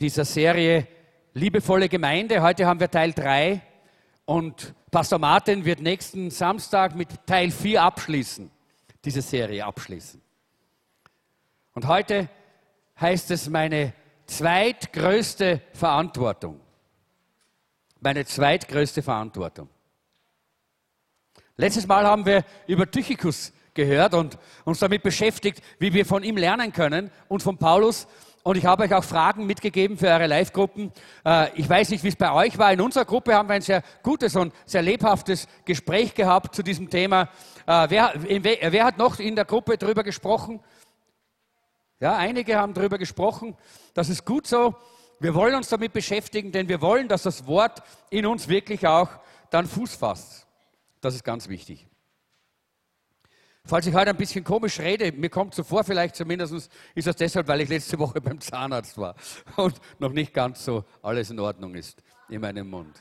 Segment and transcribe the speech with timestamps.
[0.00, 0.86] dieser Serie
[1.34, 2.42] Liebevolle Gemeinde.
[2.42, 3.60] Heute haben wir Teil 3
[4.24, 8.50] und Pastor Martin wird nächsten Samstag mit Teil 4 abschließen,
[9.04, 10.20] diese Serie abschließen.
[11.74, 12.28] Und heute
[13.00, 13.92] heißt es meine
[14.26, 16.60] zweitgrößte Verantwortung.
[18.00, 19.68] Meine zweitgrößte Verantwortung.
[21.56, 26.36] Letztes Mal haben wir über Tychicus gehört und uns damit beschäftigt, wie wir von ihm
[26.36, 28.06] lernen können und von Paulus.
[28.42, 30.92] Und ich habe euch auch Fragen mitgegeben für eure Live-Gruppen.
[31.24, 32.72] Äh, ich weiß nicht, wie es bei euch war.
[32.72, 36.88] In unserer Gruppe haben wir ein sehr gutes und sehr lebhaftes Gespräch gehabt zu diesem
[36.88, 37.28] Thema.
[37.66, 40.60] Äh, wer, wer hat noch in der Gruppe darüber gesprochen?
[42.00, 43.56] Ja, einige haben darüber gesprochen.
[43.92, 44.74] Das ist gut so.
[45.18, 49.10] Wir wollen uns damit beschäftigen, denn wir wollen, dass das Wort in uns wirklich auch
[49.50, 50.46] dann Fuß fasst.
[51.00, 51.87] Das ist ganz wichtig.
[53.68, 57.16] Falls ich heute ein bisschen komisch rede, mir kommt so vor, vielleicht zumindest ist das
[57.16, 59.14] deshalb, weil ich letzte Woche beim Zahnarzt war
[59.56, 62.96] und noch nicht ganz so alles in Ordnung ist in meinem Mund.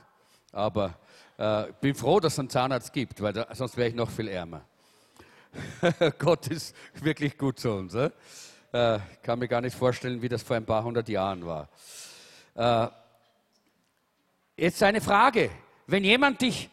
[0.51, 0.99] Aber
[1.37, 4.27] äh, bin froh, dass es einen Zahnarzt gibt, weil da, sonst wäre ich noch viel
[4.27, 4.65] ärmer.
[6.19, 7.95] Gott ist wirklich gut zu uns.
[7.95, 8.11] Ich
[8.73, 11.69] äh, kann mir gar nicht vorstellen, wie das vor ein paar hundert Jahren war.
[12.55, 12.89] Äh,
[14.57, 15.49] jetzt eine Frage.
[15.85, 16.69] Wenn jemand dich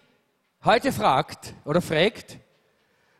[0.64, 2.38] heute fragt oder fragt,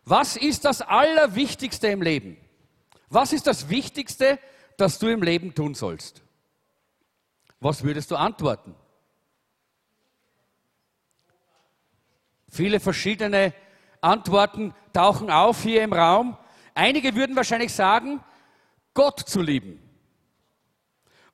[0.04, 2.36] was ist das Allerwichtigste im Leben?
[3.08, 4.38] Was ist das Wichtigste,
[4.76, 6.22] das du im Leben tun sollst?
[7.60, 8.74] Was würdest du antworten?
[12.50, 13.54] Viele verschiedene
[14.00, 16.36] Antworten tauchen auf hier im Raum.
[16.74, 18.22] Einige würden wahrscheinlich sagen,
[18.92, 19.80] Gott zu lieben.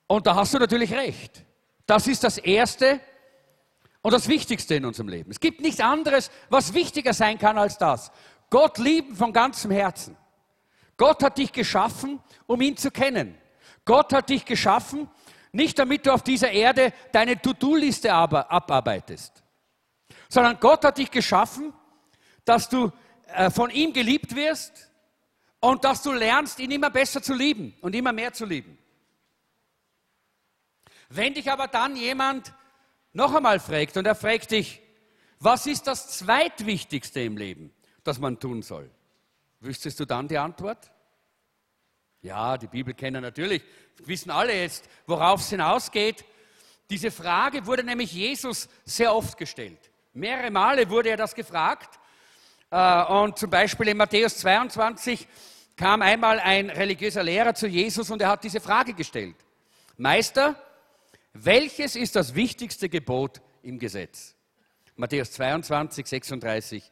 [0.07, 1.45] Und da hast du natürlich recht.
[1.85, 3.01] Das ist das Erste,
[4.01, 5.29] und das Wichtigste in unserem Leben.
[5.31, 8.11] Es gibt nichts anderes, was wichtiger sein kann als das.
[8.51, 10.15] Gott lieben von ganzem Herzen.
[10.97, 13.35] Gott hat dich geschaffen, um ihn zu kennen.
[13.85, 15.09] Gott hat dich geschaffen,
[15.51, 19.41] nicht damit du auf dieser Erde deine To-Do-Liste abarbeitest,
[20.29, 21.73] sondern Gott hat dich geschaffen,
[22.45, 22.91] dass du
[23.27, 24.91] äh, von ihm geliebt wirst
[25.59, 28.77] und dass du lernst, ihn immer besser zu lieben und immer mehr zu lieben.
[31.09, 32.53] Wenn dich aber dann jemand
[33.13, 34.81] noch einmal fragt und er fragt dich,
[35.39, 37.73] was ist das zweitwichtigste im Leben,
[38.03, 38.89] das man tun soll?
[39.59, 40.91] Wüsstest du dann die Antwort?
[42.21, 43.63] Ja, die Bibel kennen natürlich,
[44.05, 46.23] wissen alle jetzt, worauf es hinausgeht.
[46.89, 49.79] Diese Frage wurde nämlich Jesus sehr oft gestellt.
[50.13, 51.99] Mehrere Male wurde er das gefragt.
[52.69, 55.27] Äh, und zum Beispiel in Matthäus 22
[55.75, 59.35] kam einmal ein religiöser Lehrer zu Jesus und er hat diese Frage gestellt.
[59.97, 60.55] Meister,
[61.33, 64.35] welches ist das wichtigste Gebot im Gesetz?
[64.95, 66.91] Matthäus 22, 36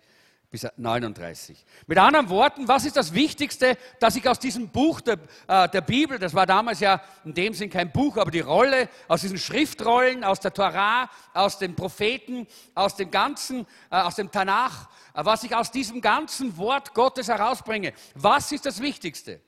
[0.52, 1.64] bis 39.
[1.86, 5.82] Mit anderen Worten, was ist das Wichtigste, dass ich aus diesem Buch der, äh, der,
[5.82, 9.38] Bibel, das war damals ja in dem Sinn kein Buch, aber die Rolle, aus diesen
[9.38, 15.24] Schriftrollen, aus der Torah, aus den Propheten, aus dem ganzen, äh, aus dem Tanach, äh,
[15.24, 19.42] was ich aus diesem ganzen Wort Gottes herausbringe, was ist das Wichtigste?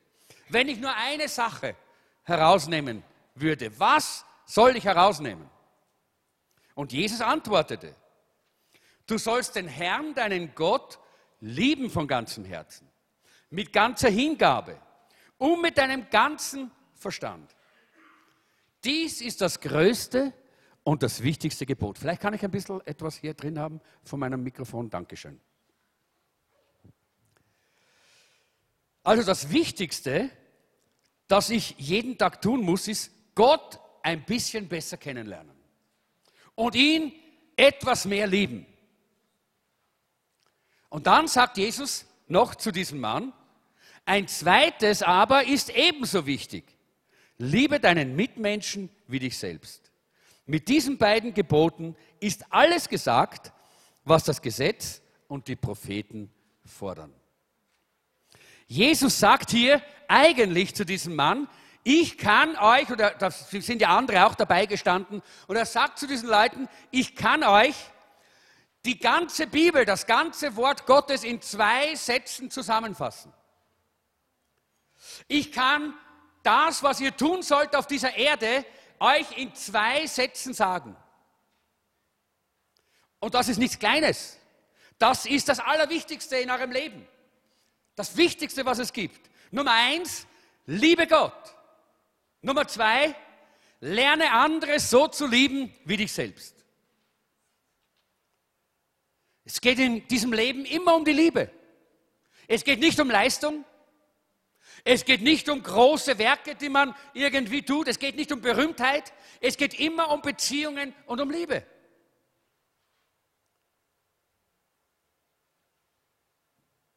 [0.50, 1.76] Wenn ich nur eine Sache
[2.24, 5.50] herausnehmen würde, was soll ich herausnehmen?
[6.76, 7.96] Und Jesus antwortete,
[9.08, 11.00] du sollst den Herrn, deinen Gott,
[11.40, 12.88] lieben von ganzem Herzen,
[13.50, 14.80] mit ganzer Hingabe
[15.38, 17.56] und mit deinem ganzen Verstand.
[18.84, 20.34] Dies ist das größte
[20.84, 21.98] und das wichtigste Gebot.
[21.98, 24.90] Vielleicht kann ich ein bisschen etwas hier drin haben von meinem Mikrofon.
[24.90, 25.40] Dankeschön.
[29.04, 30.30] Also das Wichtigste,
[31.28, 35.56] das ich jeden Tag tun muss, ist Gott ein bisschen besser kennenlernen
[36.56, 37.14] und ihn
[37.56, 38.66] etwas mehr lieben.
[40.92, 43.32] Und dann sagt Jesus noch zu diesem Mann,
[44.06, 46.66] ein zweites aber ist ebenso wichtig.
[47.38, 49.90] Liebe deinen Mitmenschen wie dich selbst.
[50.46, 53.54] Mit diesen beiden Geboten ist alles gesagt,
[54.04, 56.30] was das Gesetz und die Propheten
[56.66, 57.14] fordern.
[58.68, 61.48] Jesus sagt hier eigentlich zu diesem Mann,
[61.84, 66.06] ich kann euch, oder da sind ja andere auch dabei gestanden, und er sagt zu
[66.06, 67.76] diesen Leuten, ich kann euch
[68.86, 73.32] die ganze Bibel, das ganze Wort Gottes in zwei Sätzen zusammenfassen.
[75.28, 75.94] Ich kann
[76.44, 78.66] das, was ihr tun sollt auf dieser Erde,
[79.00, 80.96] euch in zwei Sätzen sagen.
[83.20, 84.38] Und das ist nichts Kleines.
[84.98, 87.08] Das ist das Allerwichtigste in eurem Leben.
[87.96, 89.30] Das Wichtigste, was es gibt.
[89.52, 90.26] Nummer eins,
[90.66, 91.56] liebe Gott.
[92.42, 93.16] Nummer zwei,
[93.80, 96.61] lerne andere so zu lieben wie dich selbst.
[99.44, 101.52] Es geht in diesem Leben immer um die Liebe.
[102.48, 103.66] Es geht nicht um Leistung.
[104.84, 107.88] Es geht nicht um große Werke, die man irgendwie tut.
[107.88, 109.14] Es geht nicht um Berühmtheit.
[109.40, 111.66] Es geht immer um Beziehungen und um Liebe.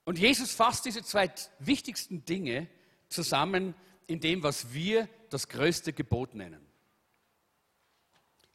[0.05, 2.69] Und Jesus fasst diese zwei wichtigsten Dinge
[3.08, 3.75] zusammen
[4.06, 6.64] in dem, was wir das größte Gebot nennen.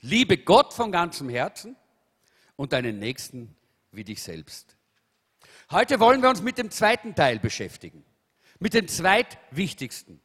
[0.02, 1.76] Liebe Gott von ganzem Herzen
[2.56, 3.56] und deinen Nächsten
[3.92, 4.76] wie dich selbst.
[5.72, 8.04] Heute wollen wir uns mit dem zweiten Teil beschäftigen,
[8.60, 10.20] mit dem zweitwichtigsten.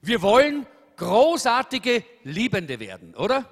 [0.00, 0.66] Wir wollen
[0.96, 3.48] großartige Liebende werden, oder?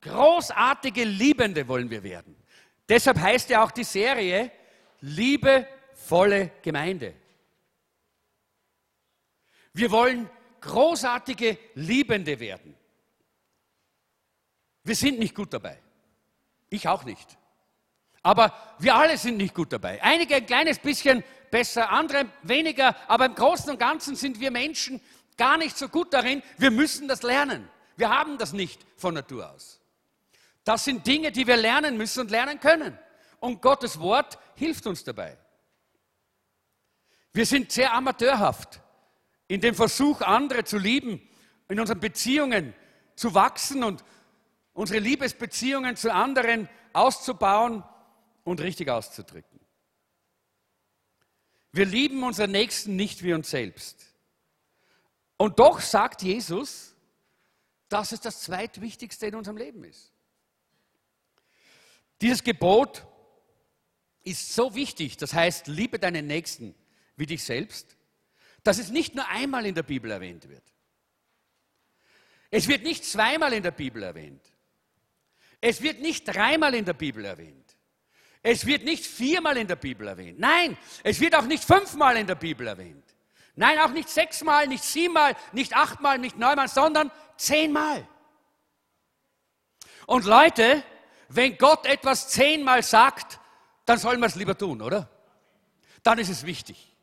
[0.00, 2.36] Großartige Liebende wollen wir werden.
[2.88, 4.50] Deshalb heißt ja auch die Serie
[5.00, 7.14] Liebevolle Gemeinde.
[9.72, 10.30] Wir wollen
[10.60, 12.74] großartige Liebende werden.
[14.84, 15.78] Wir sind nicht gut dabei.
[16.70, 17.36] Ich auch nicht.
[18.26, 20.02] Aber wir alle sind nicht gut dabei.
[20.02, 22.96] Einige ein kleines bisschen besser, andere weniger.
[23.06, 25.00] Aber im Großen und Ganzen sind wir Menschen
[25.36, 26.42] gar nicht so gut darin.
[26.58, 27.68] Wir müssen das lernen.
[27.96, 29.80] Wir haben das nicht von Natur aus.
[30.64, 32.98] Das sind Dinge, die wir lernen müssen und lernen können.
[33.38, 35.38] Und Gottes Wort hilft uns dabei.
[37.32, 38.80] Wir sind sehr amateurhaft
[39.46, 41.22] in dem Versuch, andere zu lieben,
[41.68, 42.74] in unseren Beziehungen
[43.14, 44.02] zu wachsen und
[44.72, 47.84] unsere Liebesbeziehungen zu anderen auszubauen
[48.46, 49.58] und richtig auszudrücken.
[51.72, 54.14] Wir lieben unseren Nächsten nicht wie uns selbst.
[55.36, 56.94] Und doch sagt Jesus,
[57.88, 60.12] dass es das zweitwichtigste in unserem Leben ist.
[62.20, 63.04] Dieses Gebot
[64.22, 66.74] ist so wichtig, das heißt, liebe deinen Nächsten
[67.16, 67.96] wie dich selbst,
[68.62, 70.64] dass es nicht nur einmal in der Bibel erwähnt wird.
[72.50, 74.52] Es wird nicht zweimal in der Bibel erwähnt.
[75.60, 77.65] Es wird nicht dreimal in der Bibel erwähnt.
[78.42, 80.38] Es wird nicht viermal in der Bibel erwähnt.
[80.38, 83.04] Nein, es wird auch nicht fünfmal in der Bibel erwähnt.
[83.54, 88.06] Nein, auch nicht sechsmal, nicht siebenmal, nicht achtmal, nicht neunmal, sondern zehnmal.
[90.06, 90.82] Und Leute,
[91.28, 93.40] wenn Gott etwas zehnmal sagt,
[93.86, 95.08] dann sollen wir es lieber tun, oder?
[96.02, 96.96] Dann ist es wichtig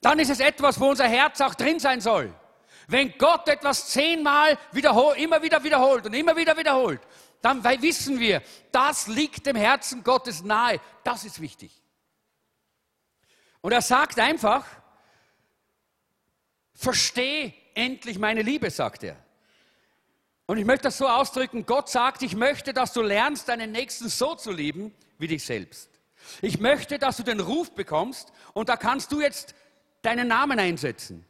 [0.00, 2.32] dann ist es etwas, wo unser Herz auch drin sein soll.
[2.86, 7.00] Wenn Gott etwas zehnmal wiederholt, immer wieder wiederholt und immer wieder wiederholt,
[7.40, 8.42] dann wissen wir,
[8.72, 10.80] das liegt dem Herzen Gottes nahe.
[11.04, 11.82] Das ist wichtig.
[13.60, 14.64] Und er sagt einfach,
[16.74, 19.16] versteh endlich meine Liebe, sagt er.
[20.46, 24.08] Und ich möchte das so ausdrücken, Gott sagt, ich möchte, dass du lernst, deinen Nächsten
[24.08, 25.90] so zu lieben wie dich selbst.
[26.40, 29.54] Ich möchte, dass du den Ruf bekommst und da kannst du jetzt
[30.02, 31.24] deinen Namen einsetzen.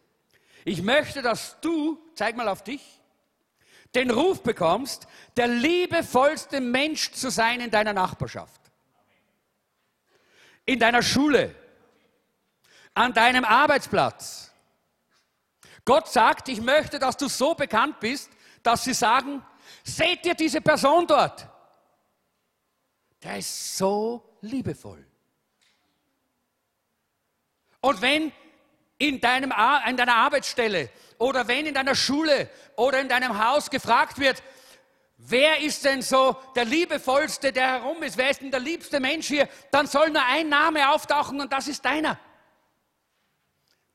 [0.64, 2.97] Ich möchte, dass du, zeig mal auf dich,
[3.94, 5.06] den Ruf bekommst,
[5.36, 8.60] der liebevollste Mensch zu sein in deiner Nachbarschaft,
[10.66, 11.54] in deiner Schule,
[12.94, 14.52] an deinem Arbeitsplatz.
[15.84, 18.30] Gott sagt, ich möchte, dass du so bekannt bist,
[18.62, 19.42] dass sie sagen,
[19.82, 21.48] seht ihr diese Person dort?
[23.22, 25.04] Der ist so liebevoll.
[27.80, 28.32] Und wenn
[28.98, 29.52] in, deinem,
[29.88, 34.42] in deiner Arbeitsstelle oder wenn in deiner Schule oder in deinem Haus gefragt wird,
[35.16, 39.28] wer ist denn so der liebevollste, der herum ist, wer ist denn der liebste Mensch
[39.28, 42.18] hier, dann soll nur ein Name auftauchen und das ist deiner.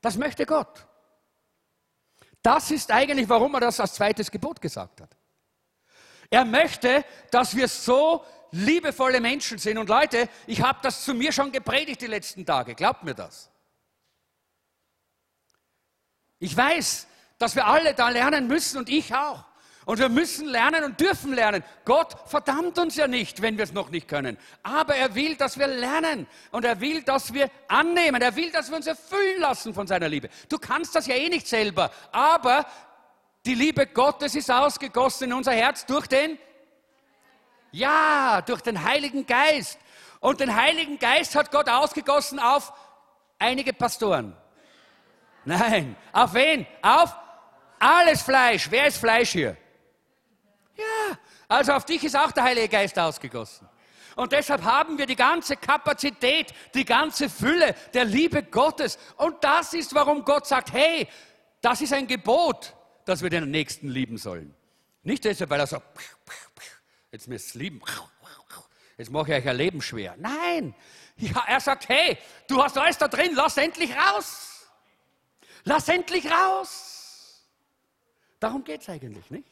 [0.00, 0.86] Das möchte Gott.
[2.42, 5.16] Das ist eigentlich, warum er das als zweites Gebot gesagt hat.
[6.28, 9.78] Er möchte, dass wir so liebevolle Menschen sind.
[9.78, 12.74] Und Leute, ich habe das zu mir schon gepredigt die letzten Tage.
[12.74, 13.50] Glaubt mir das.
[16.44, 17.06] Ich weiß,
[17.38, 19.44] dass wir alle da lernen müssen und ich auch.
[19.86, 21.64] Und wir müssen lernen und dürfen lernen.
[21.86, 24.36] Gott verdammt uns ja nicht, wenn wir es noch nicht können.
[24.62, 26.26] Aber er will, dass wir lernen.
[26.50, 28.20] Und er will, dass wir annehmen.
[28.20, 30.28] Er will, dass wir uns erfüllen lassen von seiner Liebe.
[30.50, 31.90] Du kannst das ja eh nicht selber.
[32.12, 32.66] Aber
[33.46, 36.38] die Liebe Gottes ist ausgegossen in unser Herz durch den,
[37.72, 39.78] ja, durch den Heiligen Geist.
[40.20, 42.74] Und den Heiligen Geist hat Gott ausgegossen auf
[43.38, 44.36] einige Pastoren.
[45.44, 45.96] Nein.
[46.12, 46.66] Auf wen?
[46.82, 47.14] Auf
[47.78, 48.70] alles Fleisch.
[48.70, 49.56] Wer ist Fleisch hier?
[50.76, 51.18] Ja.
[51.48, 53.68] Also auf dich ist auch der Heilige Geist ausgegossen.
[54.16, 58.98] Und deshalb haben wir die ganze Kapazität, die ganze Fülle der Liebe Gottes.
[59.16, 61.08] Und das ist, warum Gott sagt, hey,
[61.60, 62.74] das ist ein Gebot,
[63.04, 64.54] dass wir den Nächsten lieben sollen.
[65.02, 65.86] Nicht deshalb, weil er sagt,
[67.10, 67.82] jetzt müsst ihr lieben,
[68.96, 70.14] jetzt mache ich euch ein Leben schwer.
[70.18, 70.74] Nein,
[71.16, 72.16] ja, er sagt, hey,
[72.48, 74.53] du hast alles da drin, lass endlich raus.
[75.64, 77.42] Lass endlich raus.
[78.38, 79.48] Darum geht es eigentlich nicht.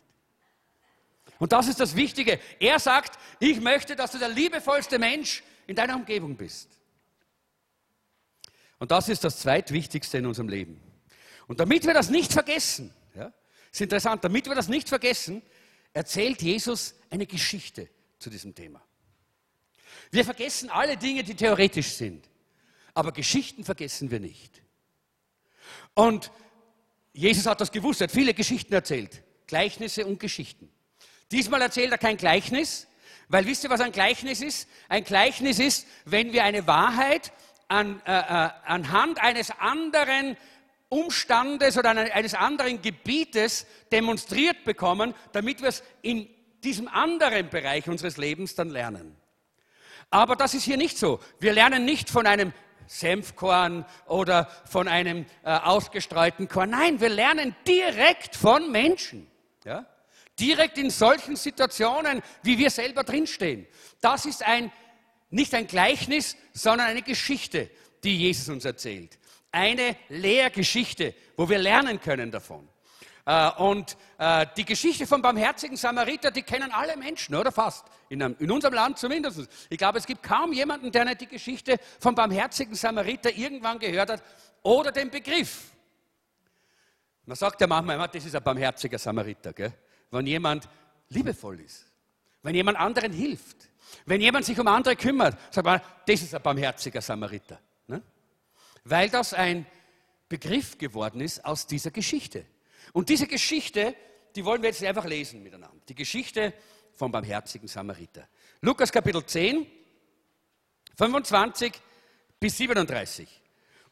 [1.39, 2.39] Und das ist das Wichtige.
[2.61, 6.69] Er sagt, ich möchte, dass du der liebevollste Mensch in deiner Umgebung bist.
[8.79, 10.81] Und das ist das zweitwichtigste in unserem Leben.
[11.47, 13.33] Und damit wir das nicht vergessen, ja,
[13.71, 15.43] ist interessant, damit wir das nicht vergessen,
[15.93, 17.89] erzählt Jesus eine Geschichte
[18.19, 18.83] zu diesem Thema.
[20.11, 22.29] Wir vergessen alle Dinge, die theoretisch sind,
[22.95, 24.62] aber Geschichten vergessen wir nicht.
[25.95, 26.31] Und
[27.13, 30.71] Jesus hat das gewusst, er hat viele Geschichten erzählt, Gleichnisse und Geschichten.
[31.31, 32.87] Diesmal erzählt er kein Gleichnis,
[33.29, 34.69] weil wisst ihr, was ein Gleichnis ist?
[34.89, 37.33] Ein Gleichnis ist, wenn wir eine Wahrheit
[37.69, 40.37] an, äh, äh, anhand eines anderen
[40.91, 46.29] Umstandes oder eines anderen Gebietes demonstriert bekommen, damit wir es in
[46.63, 49.17] diesem anderen Bereich unseres Lebens dann lernen.
[50.11, 51.19] Aber das ist hier nicht so.
[51.41, 52.53] Wir lernen nicht von einem
[52.99, 56.71] Senfkorn oder von einem äh, ausgestreuten Korn.
[56.71, 59.27] Nein, wir lernen direkt von Menschen.
[59.65, 59.87] Ja?
[60.39, 63.67] Direkt in solchen Situationen, wie wir selber drinstehen.
[64.01, 64.73] Das ist ein,
[65.31, 67.71] nicht ein Gleichnis, sondern eine Geschichte,
[68.05, 69.19] die Jesus uns erzählt
[69.53, 72.67] eine Lehrgeschichte, wo wir lernen können davon.
[73.25, 78.23] Äh, und äh, die Geschichte vom barmherzigen Samariter, die kennen alle Menschen, oder fast, in,
[78.23, 79.49] unserem Land zumindest.
[79.71, 84.11] Ich glaube, es gibt kaum jemanden, der nicht die Geschichte vom barmherzigen Samariter irgendwann gehört
[84.11, 84.23] hat
[84.63, 85.71] oder den Begriff.
[87.25, 89.73] Man sagt ja manchmal, das ist ein barmherziger Samariter, gell?
[90.11, 90.69] wenn jemand
[91.09, 91.87] liebevoll ist,
[92.43, 93.69] wenn jemand anderen hilft,
[94.07, 97.61] wenn jemand sich um andere kümmert, sagt man, das ist ein barmherziger Samariter
[98.85, 99.67] weil das ein
[100.29, 102.45] Begriff geworden ist aus dieser Geschichte.
[102.93, 103.95] Und diese Geschichte,
[104.37, 105.77] die wollen wir jetzt einfach lesen miteinander.
[105.89, 106.53] Die Geschichte
[106.93, 108.29] vom barmherzigen Samariter.
[108.61, 109.67] Lukas Kapitel 10,
[110.97, 111.73] 25
[112.39, 113.29] bis 37.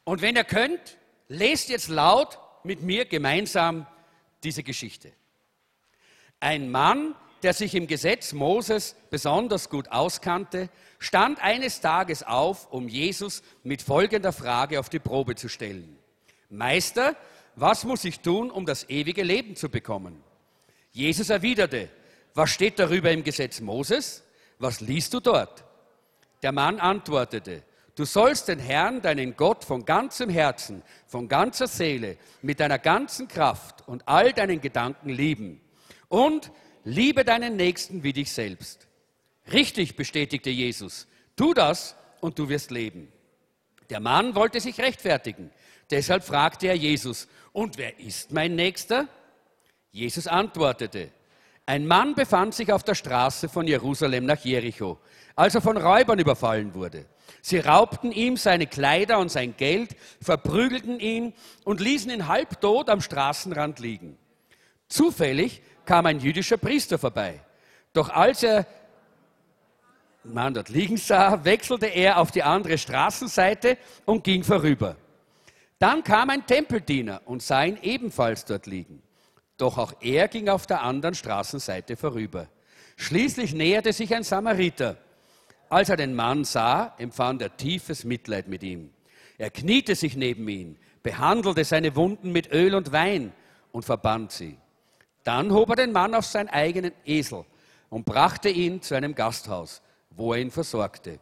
[0.03, 3.87] Und wenn ihr könnt, lest jetzt laut mit mir gemeinsam
[4.43, 5.11] diese Geschichte.
[6.39, 12.87] Ein Mann, der sich im Gesetz Moses besonders gut auskannte, stand eines Tages auf, um
[12.87, 15.97] Jesus mit folgender Frage auf die Probe zu stellen.
[16.49, 17.15] Meister,
[17.55, 20.23] was muss ich tun, um das ewige Leben zu bekommen?
[20.91, 21.89] Jesus erwiderte,
[22.33, 24.23] was steht darüber im Gesetz Moses?
[24.59, 25.63] Was liest du dort?
[26.43, 27.63] Der Mann antwortete,
[27.95, 33.27] du sollst den Herrn, deinen Gott, von ganzem Herzen, von ganzer Seele, mit deiner ganzen
[33.27, 35.61] Kraft und all deinen Gedanken lieben.
[36.07, 36.51] Und
[36.83, 38.87] liebe deinen Nächsten wie dich selbst.
[39.51, 41.07] Richtig, bestätigte Jesus.
[41.35, 43.11] Tu das und du wirst leben.
[43.89, 45.51] Der Mann wollte sich rechtfertigen.
[45.89, 49.07] Deshalb fragte er Jesus, und wer ist mein Nächster?
[49.91, 51.09] Jesus antwortete,
[51.65, 54.97] ein Mann befand sich auf der Straße von Jerusalem nach Jericho,
[55.35, 57.05] als er von Räubern überfallen wurde.
[57.41, 63.01] Sie raubten ihm seine Kleider und sein Geld, verprügelten ihn und ließen ihn halbtot am
[63.01, 64.17] Straßenrand liegen.
[64.87, 67.39] Zufällig kam ein jüdischer Priester vorbei.
[67.93, 68.65] Doch als er
[70.23, 74.95] den Mann dort liegen sah, wechselte er auf die andere Straßenseite und ging vorüber.
[75.81, 79.01] Dann kam ein Tempeldiener und sah ihn ebenfalls dort liegen.
[79.57, 82.47] Doch auch er ging auf der anderen Straßenseite vorüber.
[82.97, 84.97] Schließlich näherte sich ein Samariter.
[85.69, 88.91] Als er den Mann sah, empfand er tiefes Mitleid mit ihm.
[89.39, 93.33] Er kniete sich neben ihn, behandelte seine Wunden mit Öl und Wein
[93.71, 94.59] und verband sie.
[95.23, 97.43] Dann hob er den Mann auf seinen eigenen Esel
[97.89, 101.17] und brachte ihn zu einem Gasthaus, wo er ihn versorgte.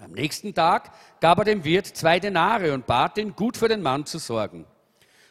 [0.00, 3.80] Am nächsten Tag gab er dem Wirt zwei Denare und bat ihn, gut für den
[3.80, 4.66] Mann zu sorgen.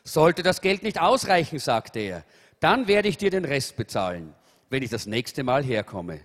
[0.04, 2.24] Sollte das Geld nicht ausreichen, sagte er,
[2.60, 4.34] dann werde ich dir den Rest bezahlen,
[4.70, 6.22] wenn ich das nächste Mal herkomme.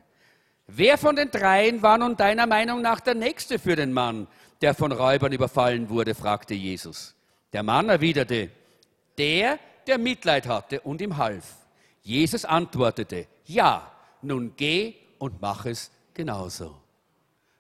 [0.69, 4.29] Wer von den dreien war nun deiner Meinung nach der Nächste für den Mann,
[4.61, 6.15] der von Räubern überfallen wurde?
[6.15, 7.15] fragte Jesus.
[7.53, 8.51] Der Mann erwiderte,
[9.17, 11.57] der, der Mitleid hatte und ihm half.
[12.03, 13.91] Jesus antwortete, ja,
[14.23, 16.77] nun geh und mach es genauso.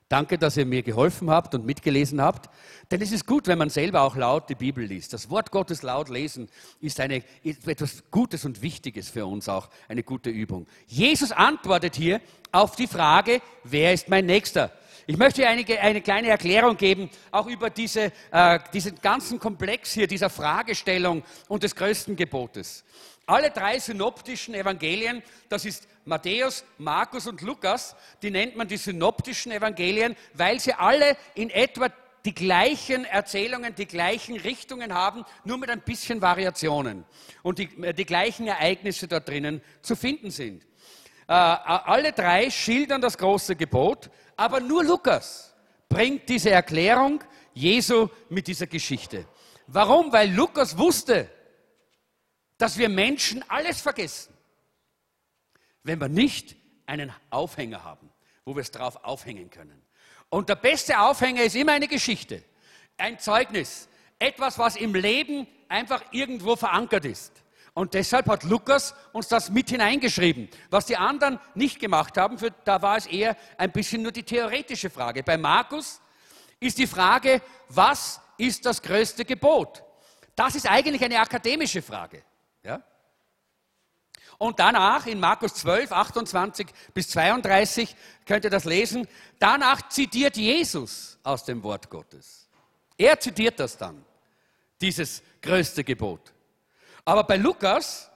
[0.08, 2.48] Danke, dass ihr mir geholfen habt und mitgelesen habt.
[2.90, 5.12] Denn es ist gut, wenn man selber auch laut die Bibel liest.
[5.12, 6.48] Das Wort Gottes laut lesen
[6.80, 10.66] ist, eine, ist etwas Gutes und Wichtiges für uns auch, eine gute Übung.
[10.86, 12.22] Jesus antwortet hier
[12.52, 14.72] auf die Frage, wer ist mein Nächster?
[15.06, 20.06] Ich möchte einige, eine kleine Erklärung geben, auch über diese, äh, diesen ganzen Komplex hier,
[20.06, 22.84] dieser Fragestellung und des größten Gebotes.
[23.28, 29.52] Alle drei synoptischen Evangelien, das ist Matthäus, Markus und Lukas, die nennt man die synoptischen
[29.52, 31.90] Evangelien, weil sie alle in etwa
[32.24, 37.04] die gleichen Erzählungen, die gleichen Richtungen haben, nur mit ein bisschen Variationen
[37.42, 40.62] und die, äh, die gleichen Ereignisse dort drinnen zu finden sind.
[41.26, 44.08] Äh, alle drei schildern das große Gebot,
[44.38, 45.54] aber nur Lukas
[45.90, 49.26] bringt diese Erklärung Jesu mit dieser Geschichte.
[49.66, 50.10] Warum?
[50.14, 51.28] Weil Lukas wusste,
[52.58, 54.34] dass wir Menschen alles vergessen,
[55.84, 58.10] wenn wir nicht einen Aufhänger haben,
[58.44, 59.82] wo wir es drauf aufhängen können.
[60.28, 62.42] Und der beste Aufhänger ist immer eine Geschichte,
[62.98, 63.88] ein Zeugnis,
[64.18, 67.32] etwas, was im Leben einfach irgendwo verankert ist.
[67.74, 70.48] Und deshalb hat Lukas uns das mit hineingeschrieben.
[70.68, 74.24] Was die anderen nicht gemacht haben, für, da war es eher ein bisschen nur die
[74.24, 75.22] theoretische Frage.
[75.22, 76.00] Bei Markus
[76.58, 79.84] ist die Frage, was ist das größte Gebot?
[80.34, 82.24] Das ist eigentlich eine akademische Frage.
[82.62, 82.82] Ja?
[84.38, 89.08] Und danach in Markus 12, 28 bis 32 könnt ihr das lesen.
[89.40, 92.48] Danach zitiert Jesus aus dem Wort Gottes.
[92.96, 94.04] Er zitiert das dann,
[94.80, 96.32] dieses größte Gebot.
[97.04, 98.10] Aber bei Lukas,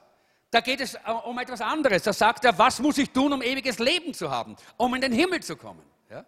[0.49, 2.03] da geht es um etwas anderes.
[2.03, 5.11] Da sagt er, was muss ich tun, um ewiges Leben zu haben, um in den
[5.11, 5.83] Himmel zu kommen?
[6.09, 6.25] Ja?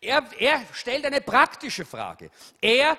[0.00, 2.30] Er, er stellt eine praktische Frage.
[2.60, 2.98] Er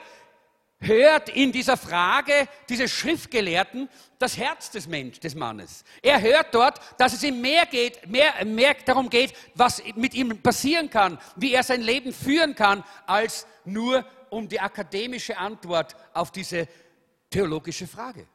[0.79, 5.83] hört in dieser Frage dieses Schriftgelehrten das Herz des Menschen, des Mannes.
[6.01, 10.41] Er hört dort, dass es ihm mehr geht, mehr, mehr darum geht, was mit ihm
[10.41, 16.31] passieren kann, wie er sein Leben führen kann, als nur um die akademische Antwort auf
[16.31, 16.67] diese
[17.29, 18.27] theologische Frage.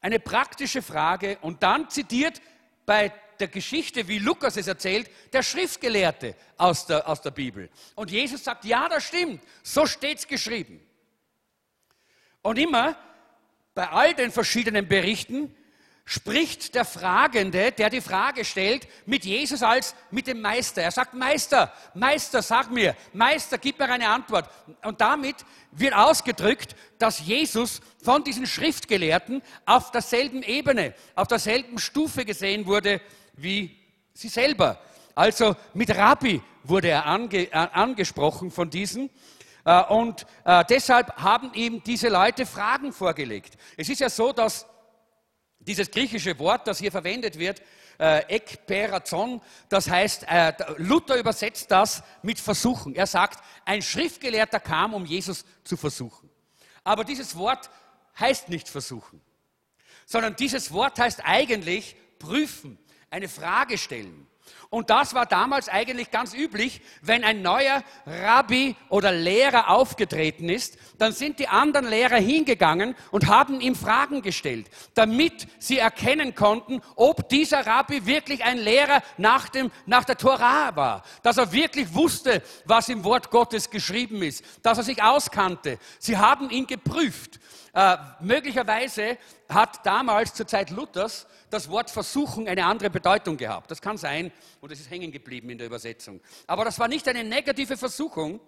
[0.00, 2.40] Eine praktische Frage und dann zitiert
[2.86, 7.70] bei der Geschichte, wie Lukas es erzählt, der Schriftgelehrte aus der, aus der Bibel.
[7.94, 10.80] Und Jesus sagt, ja, das stimmt, so steht es geschrieben.
[12.42, 12.96] Und immer
[13.74, 15.54] bei all den verschiedenen Berichten
[16.10, 20.82] spricht der Fragende, der die Frage stellt, mit Jesus als mit dem Meister.
[20.82, 24.50] Er sagt, Meister, Meister, sag mir, Meister, gib mir eine Antwort.
[24.82, 25.36] Und damit
[25.70, 33.00] wird ausgedrückt, dass Jesus von diesen Schriftgelehrten auf derselben Ebene, auf derselben Stufe gesehen wurde
[33.42, 33.76] wie
[34.12, 34.78] sie selber.
[35.14, 39.10] Also mit Rabbi wurde er ange, äh, angesprochen von diesen.
[39.64, 43.56] Äh, und äh, deshalb haben ihm diese Leute Fragen vorgelegt.
[43.76, 44.66] Es ist ja so, dass
[45.58, 47.62] dieses griechische Wort, das hier verwendet wird,
[47.98, 52.94] äh, Ekperazon, das heißt, äh, Luther übersetzt das mit Versuchen.
[52.94, 56.30] Er sagt, ein Schriftgelehrter kam, um Jesus zu versuchen.
[56.82, 57.68] Aber dieses Wort
[58.18, 59.20] heißt nicht versuchen,
[60.06, 62.78] sondern dieses Wort heißt eigentlich prüfen,
[63.10, 64.26] eine Frage stellen.
[64.68, 70.78] Und das war damals eigentlich ganz üblich, wenn ein neuer Rabbi oder Lehrer aufgetreten ist,
[70.96, 76.82] dann sind die anderen Lehrer hingegangen und haben ihm Fragen gestellt, damit sie erkennen konnten,
[76.94, 81.92] ob dieser Rabbi wirklich ein Lehrer nach, dem, nach der Torah war, dass er wirklich
[81.92, 85.78] wusste, was im Wort Gottes geschrieben ist, dass er sich auskannte.
[85.98, 87.40] Sie haben ihn geprüft.
[87.72, 89.16] Äh, möglicherweise
[89.48, 93.70] hat damals zur Zeit Luthers das Wort Versuchung eine andere Bedeutung gehabt.
[93.70, 96.20] Das kann sein und es ist hängen geblieben in der Übersetzung.
[96.46, 98.40] Aber das war nicht eine negative Versuchung,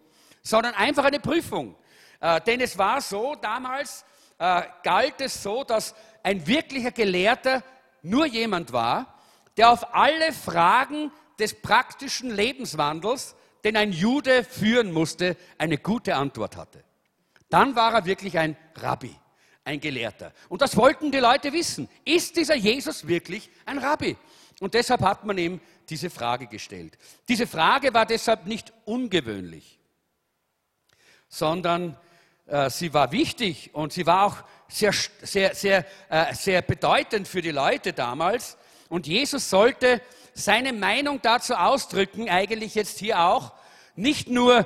[0.42, 1.76] sondern einfach eine Prüfung.
[2.20, 4.04] Äh, denn es war so, damals
[4.38, 7.62] äh, galt es so, dass ein wirklicher Gelehrter
[8.02, 9.18] nur jemand war,
[9.56, 16.56] der auf alle Fragen des praktischen Lebenswandels, den ein Jude führen musste, eine gute Antwort
[16.56, 16.82] hatte.
[17.52, 19.14] Dann war er wirklich ein Rabbi
[19.64, 20.32] ein Gelehrter.
[20.48, 21.88] Und das wollten die Leute wissen.
[22.04, 24.16] Ist dieser Jesus wirklich ein Rabbi?
[24.60, 26.96] Und deshalb hat man ihm diese Frage gestellt.
[27.28, 29.78] Diese Frage war deshalb nicht ungewöhnlich,
[31.28, 31.98] sondern
[32.46, 34.36] äh, sie war wichtig und sie war auch
[34.68, 38.56] sehr, sehr, sehr, äh, sehr bedeutend für die Leute damals.
[38.88, 40.00] Und Jesus sollte
[40.32, 43.52] seine Meinung dazu ausdrücken, eigentlich jetzt hier auch,
[43.94, 44.64] nicht nur, äh,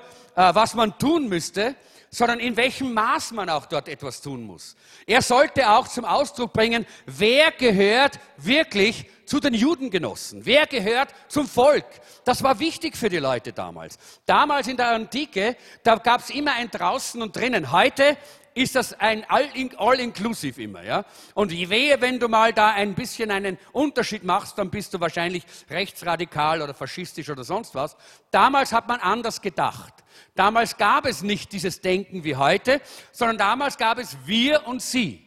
[0.55, 1.75] was man tun müsste,
[2.17, 4.75] sondern in welchem Maß man auch dort etwas tun muss.
[5.07, 10.47] Er sollte auch zum Ausdruck bringen, wer gehört wirklich zu den Judengenossen?
[10.47, 11.85] Wer gehört zum Volk?
[12.25, 13.99] Das war wichtig für die Leute damals.
[14.25, 17.71] Damals in der Antike, da gab es immer ein draußen und drinnen.
[17.71, 18.17] Heute
[18.57, 20.83] ist das ein All-Inclusive immer.
[20.83, 21.05] Ja?
[21.35, 25.01] Und je wehe, wenn du mal da ein bisschen einen Unterschied machst, dann bist du
[25.01, 27.97] wahrscheinlich rechtsradikal oder faschistisch oder sonst was.
[28.31, 29.93] Damals hat man anders gedacht.
[30.35, 32.81] Damals gab es nicht dieses Denken wie heute,
[33.13, 35.23] sondern damals gab es wir und sie.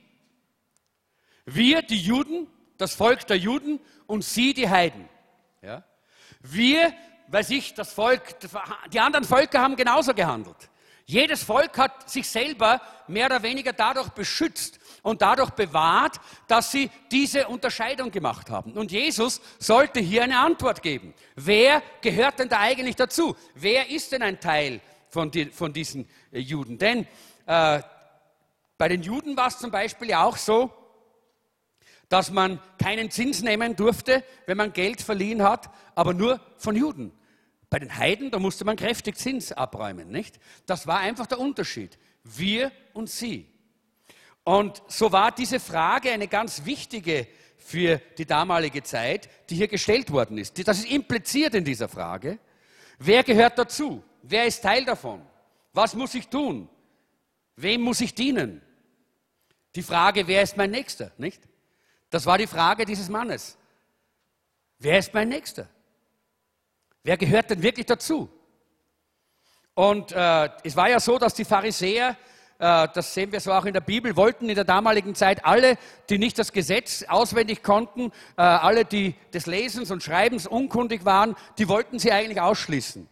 [1.45, 2.47] Wir, die Juden,
[2.79, 5.07] das Volk der Juden und sie, die Heiden.
[5.61, 5.83] Ja?
[6.41, 6.93] Wir,
[7.27, 8.37] weiß ich, das Volk,
[8.91, 10.69] die anderen Völker haben genauso gehandelt.
[11.09, 16.91] Jedes Volk hat sich selber mehr oder weniger dadurch beschützt und dadurch bewahrt, dass sie
[17.11, 18.73] diese Unterscheidung gemacht haben.
[18.73, 21.15] Und Jesus sollte hier eine Antwort geben.
[21.35, 23.35] Wer gehört denn da eigentlich dazu?
[23.55, 26.77] Wer ist denn ein Teil von, die, von diesen äh, Juden?
[26.77, 27.07] Denn
[27.47, 27.81] äh,
[28.77, 30.71] bei den Juden war es zum Beispiel ja auch so,
[32.07, 37.18] dass man keinen Zins nehmen durfte, wenn man Geld verliehen hat, aber nur von Juden.
[37.69, 40.39] Bei den Heiden, da musste man kräftig Zins abräumen, nicht?
[40.65, 41.97] Das war einfach der Unterschied.
[42.23, 43.47] Wir und sie.
[44.43, 47.27] Und so war diese Frage eine ganz wichtige
[47.57, 50.67] für die damalige Zeit, die hier gestellt worden ist.
[50.67, 52.39] Das ist impliziert in dieser Frage.
[52.97, 54.03] Wer gehört dazu?
[54.23, 55.21] Wer ist Teil davon?
[55.73, 56.67] Was muss ich tun?
[57.55, 58.61] Wem muss ich dienen?
[59.75, 61.41] die Frage, wer ist mein Nächster, nicht?
[62.09, 63.57] Das war die Frage dieses Mannes.
[64.79, 65.69] Wer ist mein Nächster?
[67.03, 68.29] Wer gehört denn wirklich dazu?
[69.73, 72.17] Und äh, es war ja so, dass die Pharisäer,
[72.59, 75.77] äh, das sehen wir so auch in der Bibel, wollten in der damaligen Zeit alle,
[76.09, 81.35] die nicht das Gesetz auswendig konnten, äh, alle, die des Lesens und Schreibens unkundig waren,
[81.57, 83.07] die wollten sie eigentlich ausschließen.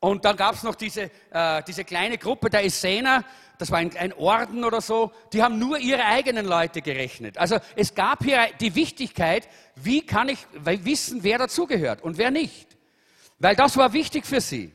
[0.00, 3.24] Und dann gab es noch diese, äh, diese kleine Gruppe der Essener,
[3.58, 7.36] das war ein, ein, Orden oder so, die haben nur ihre eigenen Leute gerechnet.
[7.38, 12.76] Also es gab hier die Wichtigkeit, wie kann ich wissen, wer dazugehört und wer nicht.
[13.38, 14.72] Weil das war wichtig für sie.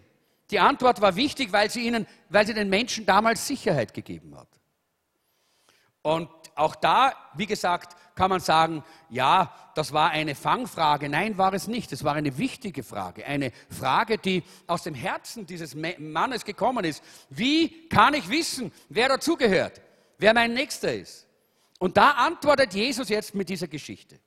[0.52, 4.50] Die Antwort war wichtig, weil sie, ihnen, weil sie den Menschen damals Sicherheit gegeben hat.
[6.02, 11.10] Und auch da, wie gesagt, kann man sagen, ja, das war eine Fangfrage.
[11.10, 11.91] Nein, war es nicht.
[11.91, 13.26] Es war eine wichtige Frage.
[13.26, 17.04] Eine Frage, die aus dem Herzen dieses Mannes gekommen ist.
[17.30, 19.82] Wie kann ich wissen, wer dazugehört?
[20.17, 21.28] Wer mein Nächster ist?
[21.80, 24.19] Und da antwortet Jesus jetzt mit dieser Geschichte.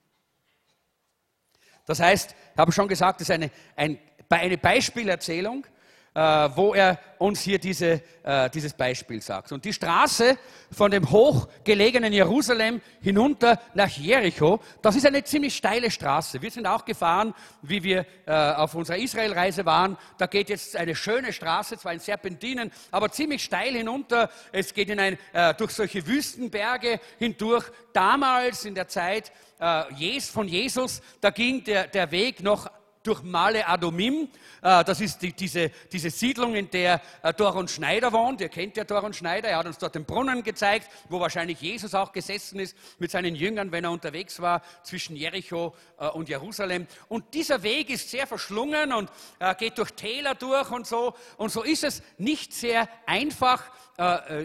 [1.86, 5.75] Das heißt, ich habe schon gesagt, es ist eine, ein, eine Beispielerzählung äh,
[6.16, 9.52] wo er uns hier diese, äh, dieses Beispiel sagt.
[9.52, 10.38] Und die Straße
[10.70, 16.40] von dem hochgelegenen Jerusalem hinunter nach Jericho, das ist eine ziemlich steile Straße.
[16.40, 19.96] Wir sind auch gefahren, wie wir äh, auf unserer Israelreise waren.
[20.18, 24.30] Da geht jetzt eine schöne Straße, zwar in Serpentinen, aber ziemlich steil hinunter.
[24.52, 27.64] Es geht in ein, äh, durch solche Wüstenberge hindurch.
[27.92, 32.70] Damals in der Zeit äh, von Jesus, da ging der, der Weg noch
[33.06, 34.28] durch Male Adomim.
[34.62, 38.40] Äh, das ist die, diese, diese Siedlung, in der äh, Doron Schneider wohnt.
[38.40, 39.48] Ihr kennt ja Doron Schneider.
[39.48, 43.34] Er hat uns dort den Brunnen gezeigt, wo wahrscheinlich Jesus auch gesessen ist mit seinen
[43.34, 46.86] Jüngern, wenn er unterwegs war zwischen Jericho äh, und Jerusalem.
[47.08, 49.10] Und dieser Weg ist sehr verschlungen und
[49.58, 51.14] geht durch Täler durch und so.
[51.36, 53.62] Und so ist es nicht sehr einfach,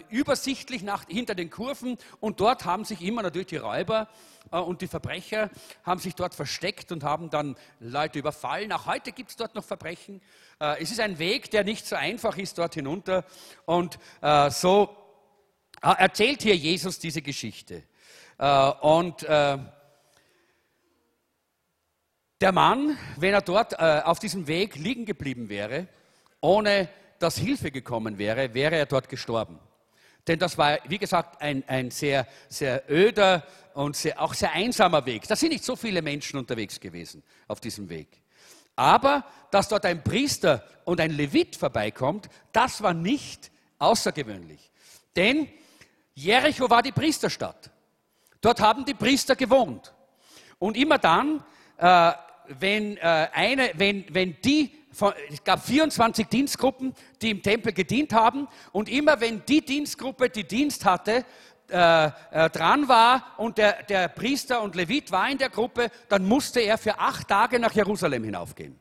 [0.10, 1.98] übersichtlich nach, hinter den Kurven.
[2.20, 4.08] Und dort haben sich immer natürlich die Räuber
[4.52, 5.50] äh, und die Verbrecher
[5.84, 8.72] haben sich dort versteckt und haben dann Leute überfallen.
[8.72, 10.22] Auch heute gibt es dort noch Verbrechen.
[10.60, 13.26] Äh, es ist ein Weg, der nicht so einfach ist dort hinunter.
[13.66, 14.96] Und äh, so
[15.82, 17.84] erzählt hier Jesus diese Geschichte.
[18.82, 19.72] Und der
[22.52, 25.88] Mann, wenn er dort auf diesem Weg liegen geblieben wäre,
[26.40, 26.88] ohne
[27.21, 29.60] dass Hilfe gekommen wäre, wäre er dort gestorben.
[30.27, 35.05] Denn das war, wie gesagt, ein, ein sehr, sehr öder und sehr, auch sehr einsamer
[35.05, 35.27] Weg.
[35.27, 38.21] Da sind nicht so viele Menschen unterwegs gewesen auf diesem Weg.
[38.75, 44.71] Aber dass dort ein Priester und ein Levit vorbeikommt, das war nicht außergewöhnlich.
[45.15, 45.47] Denn
[46.13, 47.71] Jericho war die Priesterstadt.
[48.41, 49.93] Dort haben die Priester gewohnt.
[50.60, 51.43] Und immer dann,
[51.77, 52.12] äh,
[52.47, 54.71] wenn, äh, eine, wenn, wenn die
[55.30, 58.47] es gab 24 Dienstgruppen, die im Tempel gedient haben.
[58.71, 61.25] Und immer wenn die Dienstgruppe, die Dienst hatte,
[61.71, 66.25] äh, äh, dran war und der, der Priester und Levit war in der Gruppe, dann
[66.25, 68.77] musste er für acht Tage nach Jerusalem hinaufgehen.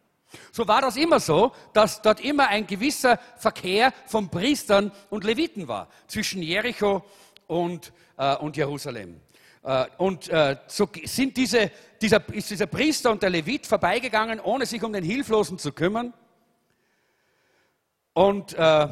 [0.51, 5.68] So war das immer so, dass dort immer ein gewisser Verkehr von Priestern und Leviten
[5.68, 7.05] war zwischen Jericho
[7.46, 9.20] und, äh, und Jerusalem.
[9.62, 11.70] Äh, und äh, so sind diese,
[12.01, 16.12] dieser, ist dieser Priester und der Levit vorbeigegangen, ohne sich um den Hilflosen zu kümmern.
[18.12, 18.88] Und äh,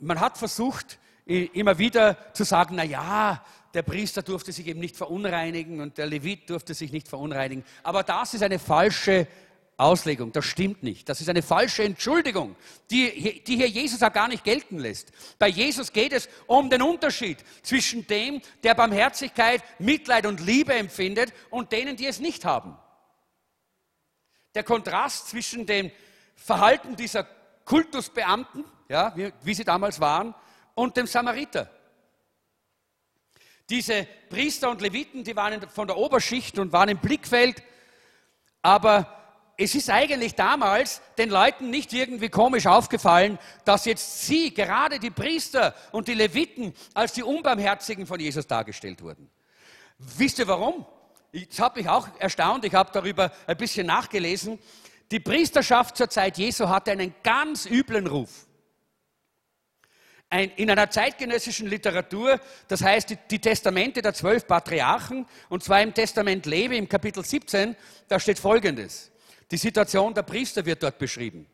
[0.00, 4.96] man hat versucht, immer wieder zu sagen, na ja, der Priester durfte sich eben nicht
[4.96, 7.64] verunreinigen und der Levit durfte sich nicht verunreinigen.
[7.82, 9.26] Aber das ist eine falsche
[9.78, 10.32] Auslegung.
[10.32, 11.08] Das stimmt nicht.
[11.08, 12.56] Das ist eine falsche Entschuldigung,
[12.90, 15.12] die, die hier Jesus auch gar nicht gelten lässt.
[15.38, 21.32] Bei Jesus geht es um den Unterschied zwischen dem, der Barmherzigkeit, Mitleid und Liebe empfindet
[21.48, 22.76] und denen, die es nicht haben.
[24.56, 25.92] Der Kontrast zwischen dem
[26.34, 27.24] Verhalten dieser
[27.64, 30.34] Kultusbeamten, ja, wie, wie sie damals waren,
[30.74, 31.70] und dem Samariter.
[33.70, 37.62] Diese Priester und Leviten, die waren von der Oberschicht und waren im Blickfeld,
[38.62, 39.17] aber
[39.60, 45.10] es ist eigentlich damals den Leuten nicht irgendwie komisch aufgefallen, dass jetzt sie, gerade die
[45.10, 49.28] Priester und die Leviten, als die Unbarmherzigen von Jesus dargestellt wurden.
[49.98, 50.86] Wisst ihr warum?
[51.32, 54.60] Das hat mich auch erstaunt, ich habe darüber ein bisschen nachgelesen.
[55.10, 58.46] Die Priesterschaft zur Zeit Jesu hatte einen ganz üblen Ruf.
[60.30, 65.82] Ein, in einer zeitgenössischen Literatur, das heißt die, die, Testamente der zwölf Patriarchen, und zwar
[65.82, 67.74] im Testament Levi im Kapitel 17,
[68.06, 69.10] da steht Folgendes.
[69.50, 71.46] Die Situation der Priester wird dort beschrieben.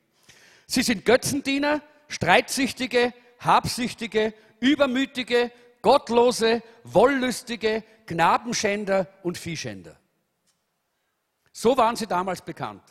[0.66, 5.52] Sie sind Götzendiener, Streitsüchtige, Habsüchtige, Übermütige,
[5.82, 9.96] Gottlose, Wollüstige, Knabenschänder und Viehschänder.
[11.52, 12.82] So waren sie damals bekannt.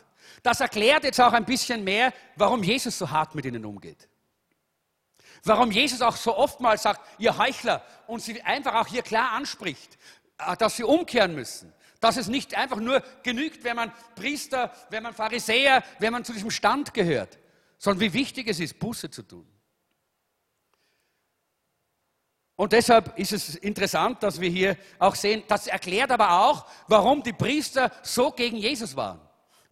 [0.42, 4.08] Das erklärt jetzt auch ein bisschen mehr, warum Jesus so hart mit ihnen umgeht.
[5.42, 9.98] Warum Jesus auch so oftmals sagt, ihr Heuchler, und sie einfach auch hier klar anspricht,
[10.38, 11.72] äh, dass sie umkehren müssen.
[12.04, 16.34] Dass es nicht einfach nur genügt, wenn man Priester, wenn man Pharisäer, wenn man zu
[16.34, 17.38] diesem Stand gehört,
[17.78, 19.48] sondern wie wichtig es ist, Buße zu tun.
[22.56, 27.22] Und deshalb ist es interessant, dass wir hier auch sehen, das erklärt aber auch, warum
[27.22, 29.23] die Priester so gegen Jesus waren.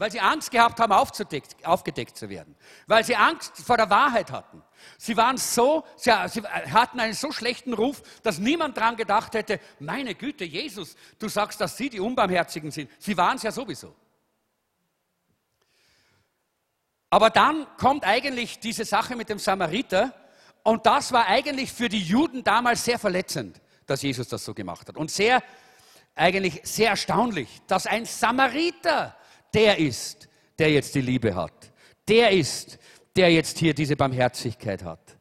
[0.03, 2.57] Weil sie Angst gehabt haben, aufgedeckt zu werden.
[2.89, 4.61] Weil sie Angst vor der Wahrheit hatten.
[4.99, 10.17] Sie waren so, sie, hatten einen so schlechten Ruf, dass niemand daran gedacht hätte, meine
[10.17, 12.91] Güte, Jesus, du sagst, dass sie die Unbarmherzigen sind.
[12.99, 13.95] Sie waren es ja sowieso.
[17.09, 20.13] Aber dann kommt eigentlich diese Sache mit dem Samariter,
[20.65, 24.89] und das war eigentlich für die Juden damals sehr verletzend, dass Jesus das so gemacht
[24.89, 24.97] hat.
[24.97, 25.45] Und sehr,
[26.17, 29.17] eigentlich sehr erstaunlich, dass ein Samariter
[29.55, 31.73] der ist, der jetzt die Liebe hat.
[32.09, 32.79] Der ist,
[33.17, 35.19] der jetzt hier diese Barmherzigkeit hat.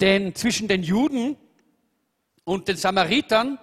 [0.00, 1.36] Denn zwischen den Juden
[2.44, 3.58] und den Samaritern,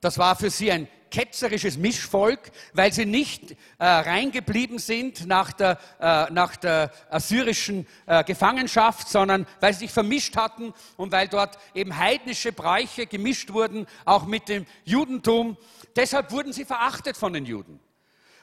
[0.00, 5.78] das war für sie ein ketzerisches Mischvolk, weil sie nicht äh, reingeblieben sind nach der,
[6.00, 11.58] äh, nach der assyrischen äh, Gefangenschaft, sondern weil sie sich vermischt hatten und weil dort
[11.74, 15.56] eben heidnische Bräuche gemischt wurden, auch mit dem Judentum.
[15.96, 17.80] Deshalb wurden sie verachtet von den Juden.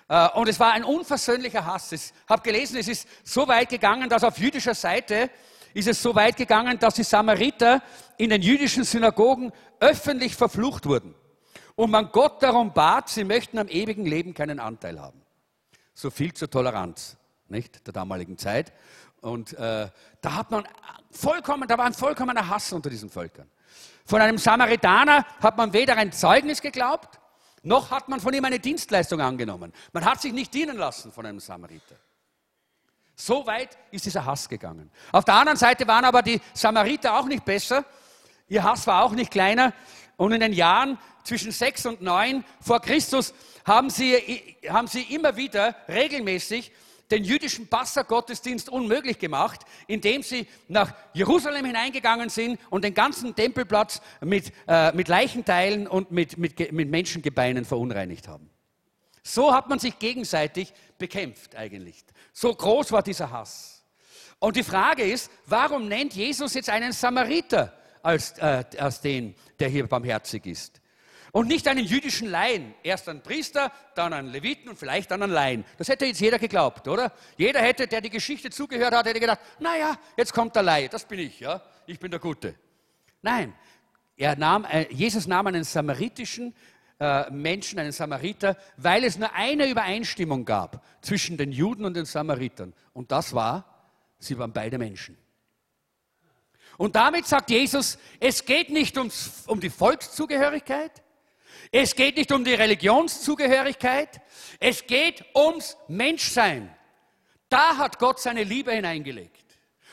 [0.07, 1.91] Äh, und es war ein unversöhnlicher Hass.
[1.91, 5.29] Ich habe gelesen, es ist so weit gegangen, dass auf jüdischer Seite
[5.73, 7.81] ist es so weit gegangen, dass die Samariter
[8.17, 11.13] in den jüdischen Synagogen öffentlich verflucht wurden
[11.77, 15.21] und man Gott darum bat, sie möchten am ewigen Leben keinen Anteil haben.
[15.93, 17.17] So viel zur Toleranz,
[17.49, 18.73] nicht, der damaligen Zeit.
[19.21, 19.89] Und äh,
[20.21, 20.67] da hat man
[21.11, 23.49] vollkommen, da war ein vollkommener Hass unter diesen Völkern.
[24.05, 27.19] Von einem Samaritaner hat man weder ein Zeugnis geglaubt,
[27.63, 29.73] noch hat man von ihm eine Dienstleistung angenommen.
[29.93, 31.95] Man hat sich nicht dienen lassen von einem Samariter.
[33.15, 34.91] So weit ist dieser Hass gegangen.
[35.11, 37.83] Auf der anderen Seite waren aber die Samariter auch nicht besser.
[38.47, 39.73] Ihr Hass war auch nicht kleiner.
[40.17, 43.33] Und in den Jahren zwischen 6 und 9 vor Christus
[43.65, 46.71] haben sie, haben sie immer wieder regelmäßig
[47.11, 54.01] den jüdischen Passa-Gottesdienst unmöglich gemacht, indem sie nach Jerusalem hineingegangen sind und den ganzen Tempelplatz
[54.21, 58.49] mit, äh, mit Leichenteilen und mit, mit, mit Menschengebeinen verunreinigt haben.
[59.23, 62.03] So hat man sich gegenseitig bekämpft eigentlich.
[62.33, 63.83] So groß war dieser Hass.
[64.39, 69.69] Und die Frage ist, warum nennt Jesus jetzt einen Samariter als, äh, als den, der
[69.69, 70.79] hier barmherzig ist?
[71.37, 72.73] Und nicht einen jüdischen Laien.
[72.81, 75.65] Erst einen Priester, dann einen Leviten und vielleicht dann einen Laien.
[75.77, 77.11] Das hätte jetzt jeder geglaubt, oder?
[77.37, 81.05] Jeder hätte, der die Geschichte zugehört hat, hätte gedacht, naja, jetzt kommt der Laie, das
[81.05, 81.61] bin ich, ja?
[81.85, 82.55] Ich bin der Gute.
[83.21, 83.53] Nein,
[84.17, 86.55] nahm, äh, Jesus nahm einen samaritischen
[86.99, 92.05] äh, Menschen, einen Samariter, weil es nur eine Übereinstimmung gab zwischen den Juden und den
[92.05, 92.73] Samaritern.
[92.93, 95.15] Und das war, sie waren beide Menschen.
[96.77, 101.03] Und damit sagt Jesus, es geht nicht ums, um die Volkszugehörigkeit,
[101.71, 104.21] es geht nicht um die Religionszugehörigkeit,
[104.59, 106.73] es geht ums Menschsein.
[107.49, 109.45] Da hat Gott seine Liebe hineingelegt.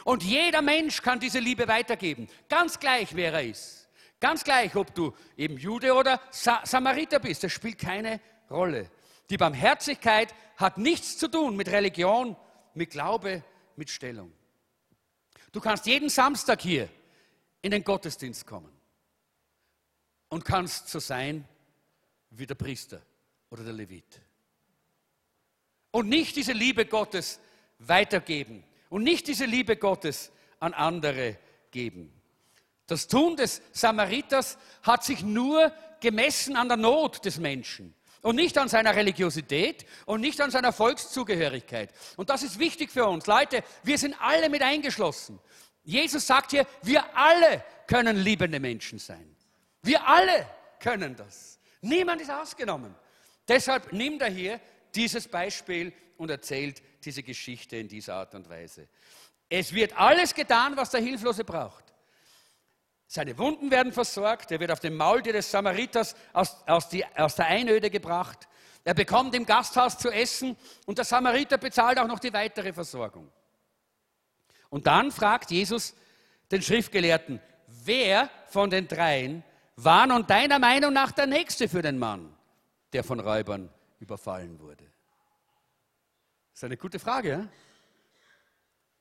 [0.04, 3.88] Und jeder Mensch kann diese Liebe weitergeben, ganz gleich, wer er ist.
[4.20, 8.90] Ganz gleich, ob du eben Jude oder Sa Samariter bist, das spielt keine Rolle.
[9.30, 12.37] Die Barmherzigkeit hat nichts zu tun mit Religion,
[12.74, 13.42] mit Glaube,
[13.76, 14.32] mit Stellung.
[15.52, 16.88] Du kannst jeden Samstag hier
[17.62, 18.72] in den Gottesdienst kommen
[20.28, 21.48] und kannst so sein,
[22.38, 23.01] wie der Priester
[23.51, 24.20] oder der Levit.
[25.90, 27.40] Und nicht diese Liebe Gottes
[27.79, 31.38] weitergeben und nicht diese Liebe Gottes an andere
[31.70, 32.12] geben.
[32.87, 38.57] Das Tun des Samariters hat sich nur gemessen an der Not des Menschen und nicht
[38.59, 41.90] an seiner Religiosität und nicht an seiner Volkszugehörigkeit.
[42.16, 43.27] Und das ist wichtig für uns.
[43.27, 45.38] Leute, wir sind alle mit eingeschlossen.
[45.83, 49.37] Jesus sagt hier, wir alle können liebende Menschen sein.
[49.83, 50.47] Wir alle
[50.81, 51.59] können das.
[51.85, 52.94] Niemand ist ausgenommen.
[53.47, 54.61] Deshalb nimmt er hier
[54.94, 58.88] dieses Beispiel und erzählt diese Geschichte in dieser Art und Weise.
[59.51, 61.85] Es wird alles getan, was der Hilflose braucht.
[63.07, 67.37] Seine Wunden werden versorgt, er wird auf dem Maultier des Samariters aus, aus, die, aus
[67.37, 68.49] der Einöde gebracht,
[68.83, 73.31] er bekommt im Gasthaus zu essen und der Samariter bezahlt auch noch die weitere Versorgung.
[74.68, 75.94] Und dann fragt Jesus
[76.51, 79.42] den Schriftgelehrten, wer von den dreien
[79.76, 82.34] war nun deiner Meinung nach der Nächste für den Mann,
[82.92, 83.68] der von Räubern
[84.00, 84.84] überfallen wurde?
[86.52, 87.28] Das ist eine gute Frage.
[87.28, 87.48] Ja?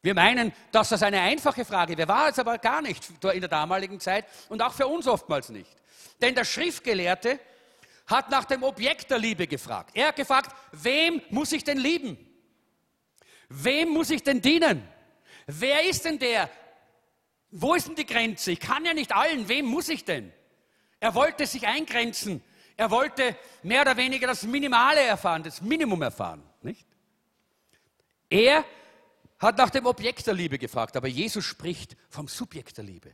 [0.01, 3.49] Wir meinen, dass das eine einfache Frage wäre, war es aber gar nicht in der
[3.49, 5.71] damaligen Zeit und auch für uns oftmals nicht.
[6.21, 7.39] Denn der Schriftgelehrte
[8.07, 9.91] hat nach dem Objekt der Liebe gefragt.
[9.93, 12.17] Er hat gefragt, wem muss ich denn lieben?
[13.47, 14.87] Wem muss ich denn dienen?
[15.45, 16.49] Wer ist denn der,
[17.55, 18.51] Wo ist denn die Grenze?
[18.51, 19.47] Ich kann ja nicht allen.
[19.47, 20.33] Wem muss ich denn?
[21.03, 22.41] Er wollte sich eingrenzen.
[22.77, 26.41] Er wollte mehr oder weniger das Minimale erfahren, das Minimum erfahren.
[26.61, 26.87] Nicht?
[28.29, 28.63] Er
[29.37, 33.13] hat nach dem Objekt der Liebe gefragt, aber Jesus spricht vom Subjekt der Liebe.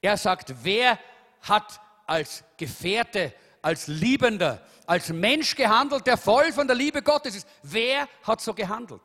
[0.00, 0.96] Er sagt, wer
[1.40, 7.48] hat als Gefährte, als Liebender, als Mensch gehandelt, der voll von der Liebe Gottes ist?
[7.64, 9.02] Wer hat so gehandelt?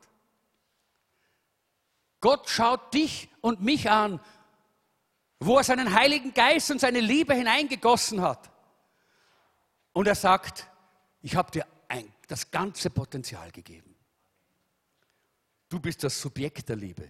[2.21, 4.19] Gott schaut dich und mich an,
[5.39, 8.51] wo er seinen Heiligen Geist und seine Liebe hineingegossen hat.
[9.93, 10.67] Und er sagt,
[11.21, 13.95] ich habe dir ein, das ganze Potenzial gegeben.
[15.69, 17.09] Du bist das Subjekt der Liebe.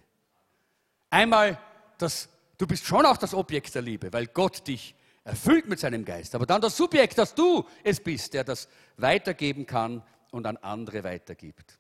[1.10, 1.60] Einmal,
[1.98, 6.06] das, du bist schon auch das Objekt der Liebe, weil Gott dich erfüllt mit seinem
[6.06, 6.36] Geist.
[6.36, 11.04] Aber dann das Subjekt, dass du es bist, der das weitergeben kann und an andere
[11.04, 11.80] weitergibt.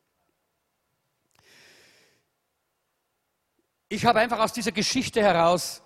[3.87, 5.81] Ich habe einfach aus dieser Geschichte heraus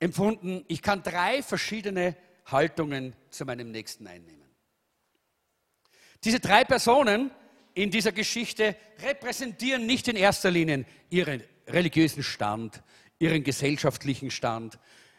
[0.00, 4.44] empfunden, ich kann drei verschiedene Haltungen zu meinem Nächsten einnehmen.
[6.22, 7.30] Diese drei Personen
[7.74, 12.82] in dieser Geschichte repräsentieren nicht in erster Linie ihren religiösen Stand,
[13.18, 14.78] ihren gesellschaftlichen Stand.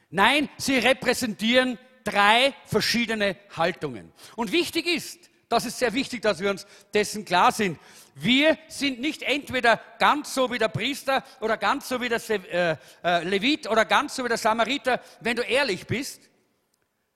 [0.09, 4.11] Nein, sie repräsentieren drei verschiedene Haltungen.
[4.35, 7.79] Und wichtig ist, das ist sehr wichtig, dass wir uns dessen klar sind.
[8.15, 12.77] Wir sind nicht entweder ganz so wie der Priester oder ganz so wie der äh,
[13.03, 14.99] äh, Levit oder ganz so wie der Samariter.
[15.19, 16.29] Wenn du ehrlich bist,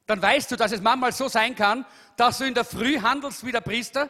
[0.05, 1.85] dann weißt du, dass es manchmal so sein kann,
[2.17, 4.09] dass du in der Früh handelst wie der Priester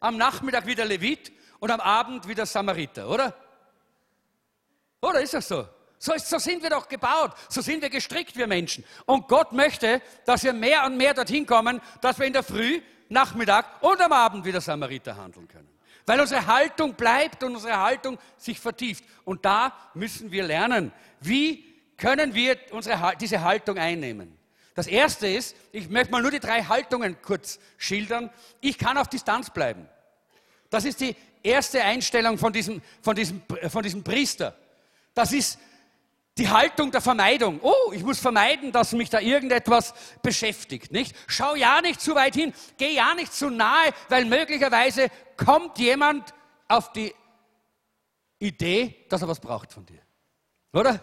[0.00, 3.34] am Nachmittag wie der Levit und am Abend wie der Samariter, oder?
[5.00, 5.66] Oder ist das so?
[6.00, 8.84] So, ist, so sind wir doch gebaut, so sind wir gestrickt, wir Menschen.
[9.04, 12.80] Und Gott möchte, dass wir mehr und mehr dorthin kommen, dass wir in der Früh,
[13.08, 15.68] Nachmittag und am Abend wie der Samariter handeln können.
[16.06, 19.04] Weil unsere Haltung bleibt und unsere Haltung sich vertieft.
[19.24, 21.64] Und da müssen wir lernen, wie
[21.96, 24.38] können wir unsere, diese Haltung einnehmen.
[24.74, 28.30] Das erste ist, ich möchte mal nur die drei Haltungen kurz schildern.
[28.60, 29.88] Ich kann auf Distanz bleiben.
[30.70, 34.56] Das ist die erste Einstellung von diesem, von diesem, von diesem Priester.
[35.14, 35.58] Das ist
[36.38, 37.60] die Haltung der Vermeidung.
[37.62, 41.14] Oh, ich muss vermeiden, dass mich da irgendetwas beschäftigt, nicht?
[41.26, 46.32] Schau ja nicht zu weit hin, geh ja nicht zu nahe, weil möglicherweise kommt jemand
[46.68, 47.14] auf die
[48.38, 50.00] Idee, dass er was braucht von dir.
[50.72, 51.00] Oder?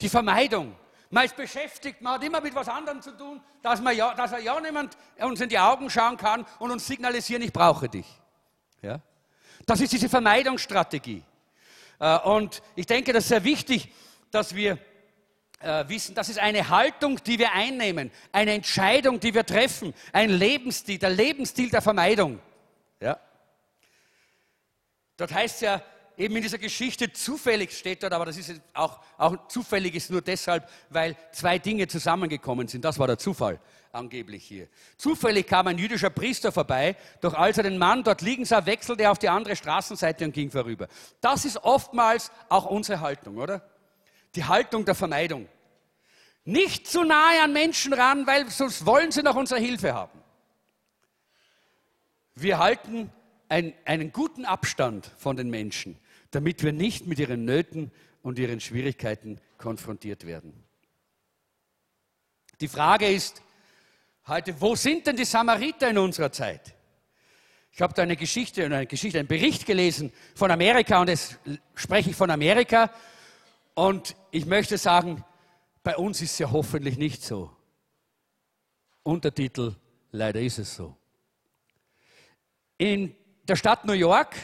[0.00, 0.76] Die Vermeidung.
[1.08, 4.32] Man ist beschäftigt, man hat immer mit was anderem zu tun, dass, man ja, dass
[4.32, 8.06] er ja niemand uns in die Augen schauen kann und uns signalisieren, ich brauche dich.
[8.82, 9.00] Ja?
[9.66, 11.24] Das ist diese Vermeidungsstrategie.
[11.98, 13.92] Äh, und ich denke, das ist sehr wichtig,
[14.30, 14.78] dass wir
[15.60, 20.30] äh, wissen, das ist eine Haltung, die wir einnehmen, eine Entscheidung, die wir treffen, ein
[20.30, 22.40] Lebensstil, der Lebensstil der Vermeidung.
[23.00, 23.18] Ja?
[25.16, 25.82] Dort heißt es ja,
[26.16, 30.22] eben in dieser Geschichte zufällig steht dort, aber das ist auch, auch zufällig ist nur
[30.22, 32.84] deshalb, weil zwei Dinge zusammengekommen sind.
[32.84, 33.58] Das war der Zufall
[33.92, 34.68] angeblich hier.
[34.96, 39.02] Zufällig kam ein jüdischer Priester vorbei, doch als er den Mann dort liegen sah, wechselte
[39.02, 40.88] er auf die andere Straßenseite und ging vorüber.
[41.20, 43.62] Das ist oftmals auch unsere Haltung, oder?
[44.34, 45.48] Die Haltung der Vermeidung.
[46.44, 50.18] Nicht zu nahe an Menschen ran, weil sonst wollen sie noch unsere Hilfe haben.
[52.34, 53.12] Wir halten
[53.48, 55.98] ein, einen guten Abstand von den Menschen
[56.30, 57.90] damit wir nicht mit ihren Nöten
[58.22, 60.64] und ihren Schwierigkeiten konfrontiert werden.
[62.60, 63.42] Die Frage ist
[64.26, 66.74] heute, wo sind denn die Samariter in unserer Zeit?
[67.72, 71.38] Ich habe da eine Geschichte, eine Geschichte, einen Bericht gelesen von Amerika und jetzt
[71.74, 72.90] spreche ich von Amerika
[73.86, 75.24] und ich möchte sagen,
[75.82, 77.50] bei uns ist es ja hoffentlich nicht so.
[79.02, 79.76] Untertitel,
[80.12, 80.96] leider ist es so.
[82.78, 83.14] In
[83.44, 84.36] der Stadt New York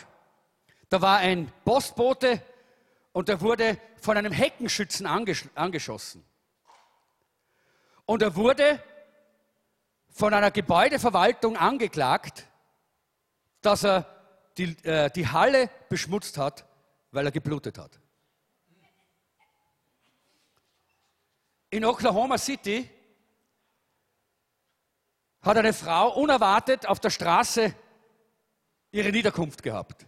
[0.88, 2.40] da war ein Postbote
[3.12, 6.24] und er wurde von einem Heckenschützen angesch angeschossen.
[8.04, 8.80] Und er wurde
[10.10, 12.46] von einer Gebäudeverwaltung angeklagt,
[13.62, 14.06] dass er
[14.56, 16.64] die, äh, die Halle beschmutzt hat,
[17.10, 17.98] weil er geblutet hat.
[21.70, 22.88] In Oklahoma City
[25.42, 27.74] hat eine Frau unerwartet auf der Straße
[28.90, 30.06] ihre Niederkunft gehabt.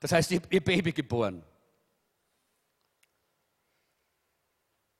[0.00, 1.42] Das heißt, ihr, Baby geboren.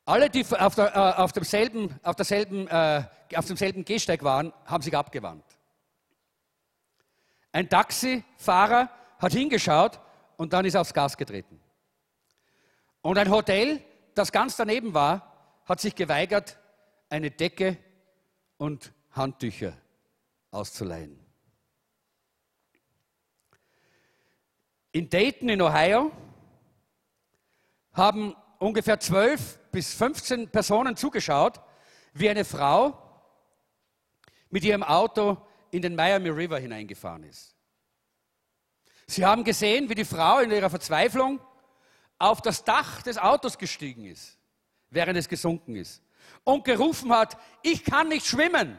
[0.07, 3.05] Alle, die auf, der, äh, auf, demselben, auf, derselben, äh,
[3.35, 5.45] auf demselben Gehsteig waren, haben sich abgewandt.
[7.53, 10.01] Ein Taxifahrer hat hingeschaut
[10.37, 11.61] und dann ist aufs Gas getreten.
[13.01, 13.83] Und ein Hotel,
[14.15, 15.34] das ganz daneben war,
[15.65, 16.59] hat sich geweigert,
[17.09, 17.79] eine Decke
[18.57, 19.77] und Handtücher
[20.51, 21.19] auszuleihen.
[24.93, 26.13] In Dayton in Ohio
[27.93, 31.61] haben ungefähr zwölf bis 15 Personen zugeschaut,
[32.13, 33.01] wie eine Frau
[34.51, 35.37] mit ihrem Auto
[35.73, 37.57] in den Miami River hineingefahren ist.
[39.07, 41.41] Sie haben gesehen, wie die Frau in ihrer Verzweiflung
[42.19, 44.39] auf das Dach des Autos gestiegen ist,
[44.95, 46.03] während es gesunken ist,
[46.45, 48.79] und gerufen hat, ich kann nicht schwimmen.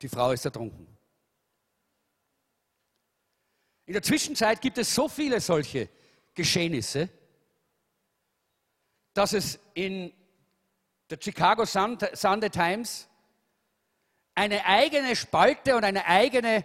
[0.00, 0.86] Die Frau ist ertrunken.
[3.86, 5.88] In der Zwischenzeit gibt es so viele solche
[6.34, 7.08] Geschehnisse,
[9.14, 10.12] dass es in
[11.10, 13.08] der Chicago Sunday Times
[14.34, 16.64] eine eigene Spalte und eine eigene,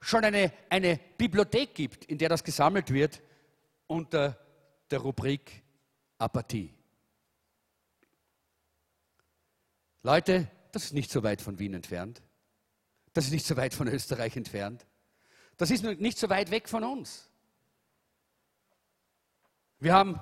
[0.00, 3.20] schon eine, eine Bibliothek gibt, in der das gesammelt wird
[3.86, 4.38] unter
[4.90, 5.61] der Rubrik
[6.22, 6.72] Apathie.
[10.02, 12.22] Leute, das ist nicht so weit von Wien entfernt.
[13.12, 14.86] Das ist nicht so weit von Österreich entfernt.
[15.56, 17.28] Das ist nicht so weit weg von uns.
[19.78, 20.20] Wir haben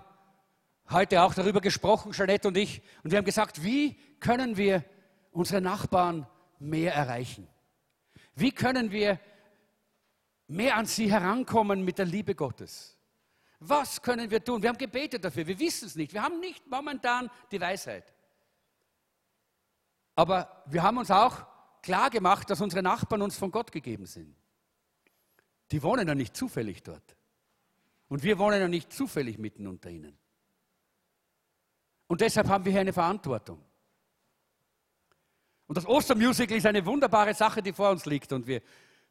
[0.91, 4.85] heute auch darüber gesprochen, Jeanette und ich, und wir haben gesagt, wie können wir
[5.31, 6.27] unsere Nachbarn
[6.59, 7.47] mehr erreichen?
[8.35, 9.21] Wie können wir
[10.49, 13.00] mehr an sie herankommen mit der Liebe Gottes?
[13.61, 14.63] Was können wir tun?
[14.63, 16.15] Wir haben gebetet dafür, wir wissen es nicht.
[16.15, 18.13] Wir haben nicht momentan die Weisheit.
[20.17, 21.47] Aber wir haben uns auch
[21.83, 24.35] klar gemacht, dass unsere Nachbarn uns von Gott gegeben sind.
[25.71, 27.17] Die wohnen ja nicht zufällig dort.
[28.09, 30.19] Und wir wohnen ja nicht zufällig mitten unter ihnen.
[32.07, 33.63] Und deshalb haben wir hier eine Verantwortung.
[35.67, 38.33] Und das Ostermusical ist eine wunderbare Sache, die vor uns liegt.
[38.33, 38.63] Und wir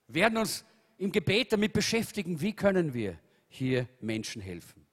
[0.08, 0.66] werden uns
[0.98, 3.18] im Gebet damit beschäftigen, wie können wir
[3.50, 4.86] hier Menschen helfen.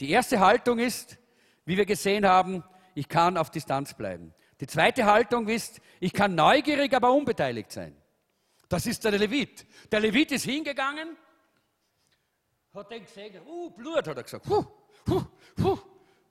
[0.00, 1.18] Die erste Haltung ist,
[1.64, 2.62] wie wir gesehen haben,
[2.94, 4.34] ich kann auf Distanz bleiben.
[4.60, 7.96] Die zweite Haltung ist, ich kann neugierig, aber unbeteiligt sein.
[8.68, 9.66] Das ist der Levit.
[9.90, 11.16] Der Levit ist hingegangen,
[12.72, 14.64] hat den gesehen, uh, Blut, hat er gesagt, huh,
[15.08, 15.24] huh,
[15.62, 15.78] huh,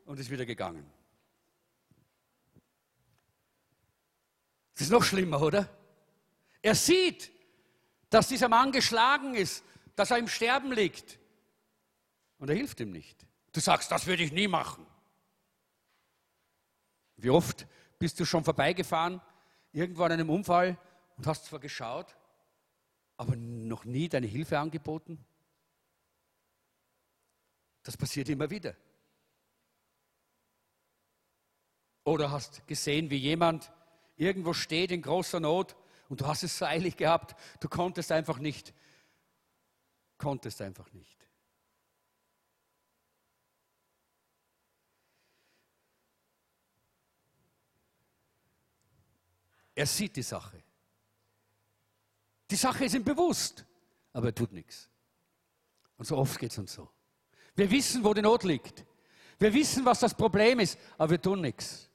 [0.05, 0.85] und ist wieder gegangen.
[4.73, 5.69] Das ist noch schlimmer, oder?
[6.61, 7.31] Er sieht,
[8.09, 9.63] dass dieser Mann geschlagen ist,
[9.95, 11.19] dass er im Sterben liegt.
[12.43, 13.25] Und er hilft ihm nicht.
[13.53, 14.85] Du sagst, das würde ich nie machen.
[17.15, 17.65] Wie oft
[17.99, 19.21] bist du schon vorbeigefahren,
[19.71, 20.77] irgendwo an einem Unfall
[21.15, 22.17] und hast zwar geschaut,
[23.15, 25.23] aber noch nie deine Hilfe angeboten?
[27.83, 28.75] Das passiert immer wieder.
[32.03, 33.71] Oder hast gesehen, wie jemand
[34.17, 35.77] irgendwo steht in großer Not
[36.09, 38.73] und du hast es so eilig gehabt, du konntest einfach nicht,
[40.17, 41.23] konntest einfach nicht.
[49.75, 50.61] Er sieht die Sache.
[52.49, 53.65] Die Sache ist ihm bewusst,
[54.11, 54.89] aber er tut nichts.
[55.97, 56.89] Und so oft geht es uns so.
[57.55, 58.85] Wir wissen, wo die Not liegt.
[59.39, 61.89] Wir wissen, was das Problem ist, aber wir tun nichts.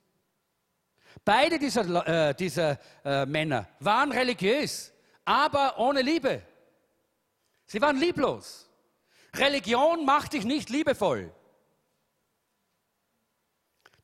[1.24, 4.92] Beide dieser, äh, dieser äh, Männer waren religiös,
[5.24, 6.42] aber ohne Liebe.
[7.66, 8.68] Sie waren lieblos.
[9.34, 11.32] Religion macht dich nicht liebevoll.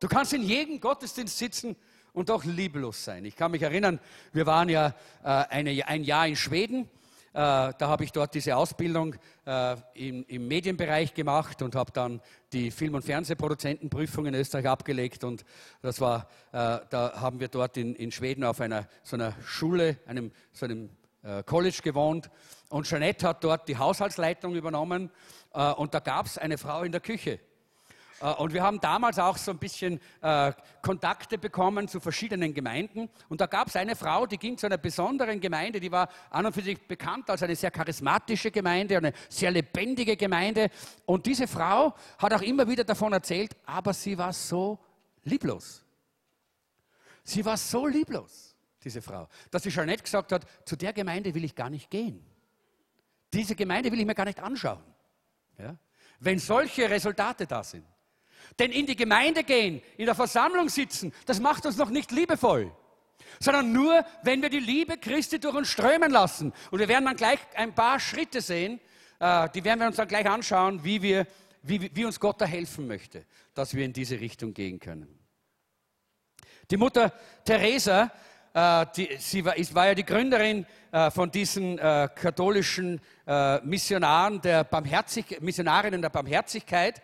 [0.00, 1.76] Du kannst in jedem Gottesdienst sitzen
[2.14, 3.24] und auch lieblos sein.
[3.26, 4.00] Ich kann mich erinnern,
[4.32, 6.88] wir waren ja äh, eine, ein Jahr in Schweden.
[7.32, 12.20] Äh, da habe ich dort diese Ausbildung äh, im, Medienbereich gemacht und habe dann
[12.52, 15.24] die Film- und Fernsehproduzentenprüfung in Österreich abgelegt.
[15.24, 15.44] Und
[15.82, 19.98] das war, äh, da haben wir dort in, in, Schweden auf einer so einer Schule,
[20.06, 20.90] einem so einem
[21.46, 22.28] College gewohnt.
[22.68, 25.10] Und Jeanette hat dort die Haushaltsleitung übernommen.
[25.52, 27.40] Und da gab es eine Frau in der Küche.
[28.24, 30.52] Äh, und wir haben damals auch so ein bisschen äh,
[30.82, 33.10] Kontakte bekommen zu verschiedenen Gemeinden.
[33.28, 36.46] Und da gab es eine Frau, die ging zu einer besonderen Gemeinde, die war an
[36.46, 40.70] und für sich bekannt als eine sehr charismatische Gemeinde, eine sehr lebendige Gemeinde.
[41.04, 44.78] Und diese Frau hat auch immer wieder davon erzählt, aber sie war so
[45.24, 45.82] lieblos.
[47.22, 51.34] Sie war so lieblos, diese Frau, dass sie schon nicht gesagt hat, zu der Gemeinde
[51.34, 52.22] will ich gar nicht gehen.
[53.32, 54.82] Diese Gemeinde will ich mir gar nicht anschauen.
[55.58, 55.74] Ja?
[56.20, 57.86] Wenn solche Resultate da sind.
[58.58, 62.72] Denn in die Gemeinde gehen, in der Versammlung sitzen, das macht uns noch nicht liebevoll.
[63.40, 66.52] Sondern nur, wenn wir die Liebe Christi durch uns strömen lassen.
[66.70, 68.80] Und wir werden dann gleich ein paar Schritte sehen,
[69.24, 71.26] äh, die werden wir uns dann gleich anschauen, wie, wir,
[71.62, 73.24] wie, wie uns Gott da helfen möchte,
[73.54, 75.18] dass wir in diese Richtung gehen können.
[76.70, 77.12] Die Mutter
[77.44, 78.10] Teresa,
[78.52, 83.00] äh, die, sie war, war, ja die Gründerin äh, von diesen katholischen
[83.62, 87.00] Missionaren der Barmherzig Missionarinnen der Barmherzigkeit.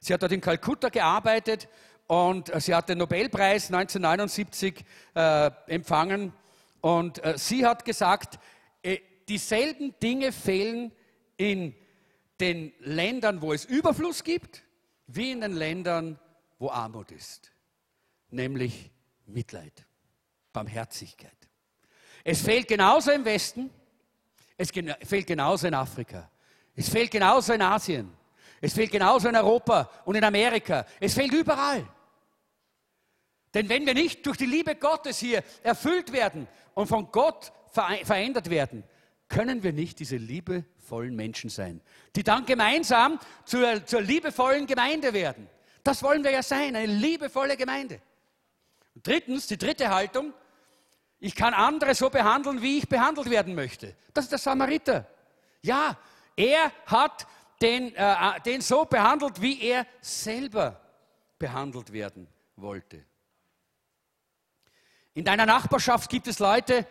[0.00, 1.68] Sie hat dort in Kalkutta gearbeitet
[2.06, 4.84] und äh, sie hat den Nobelpreis 1979
[5.14, 6.32] äh, empfangen.
[6.80, 8.38] Und äh, sie hat gesagt,
[8.82, 8.98] äh,
[9.28, 10.90] dieselben Dinge fehlen
[11.36, 11.74] in
[12.40, 14.62] den Ländern, wo es Überfluss gibt,
[15.06, 16.18] wie in den Ländern,
[16.58, 17.52] wo Armut ist,
[18.30, 18.90] nämlich
[19.26, 19.86] Mitleid,
[20.52, 21.30] Barmherzigkeit.
[22.24, 23.70] Es fehlt genauso im Westen,
[24.56, 26.30] es fehlt genauso in Afrika,
[26.74, 28.12] es fehlt genauso in Asien,
[28.60, 31.86] es fehlt genauso in Europa und in Amerika, es fehlt überall.
[33.54, 38.50] Denn wenn wir nicht durch die Liebe Gottes hier erfüllt werden und von Gott verändert
[38.50, 38.84] werden,
[39.28, 41.80] können wir nicht diese liebevollen Menschen sein,
[42.16, 45.48] die dann gemeinsam zur, zur liebevollen Gemeinde werden.
[45.82, 48.00] Das wollen wir ja sein, eine liebevolle Gemeinde.
[48.94, 50.34] Und drittens, die dritte Haltung,
[51.20, 53.94] ich kann andere so behandeln, wie ich behandelt werden möchte.
[54.12, 55.06] Das ist der Samariter.
[55.62, 55.96] Ja,
[56.36, 57.26] er hat
[57.60, 60.80] den, äh, den so behandelt, wie er selber
[61.38, 63.04] behandelt werden wollte.
[65.14, 66.86] In deiner Nachbarschaft gibt es Leute,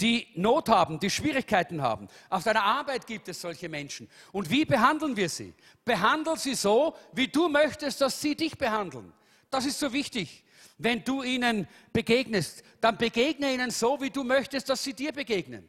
[0.00, 2.08] die Not haben, die Schwierigkeiten haben.
[2.28, 4.08] Auf deiner Arbeit gibt es solche Menschen.
[4.32, 5.54] Und wie behandeln wir sie?
[5.84, 9.12] Behandel sie so, wie du möchtest, dass sie dich behandeln.
[9.50, 10.44] Das ist so wichtig.
[10.78, 15.68] Wenn du ihnen begegnest, dann begegne ihnen so, wie du möchtest, dass sie dir begegnen.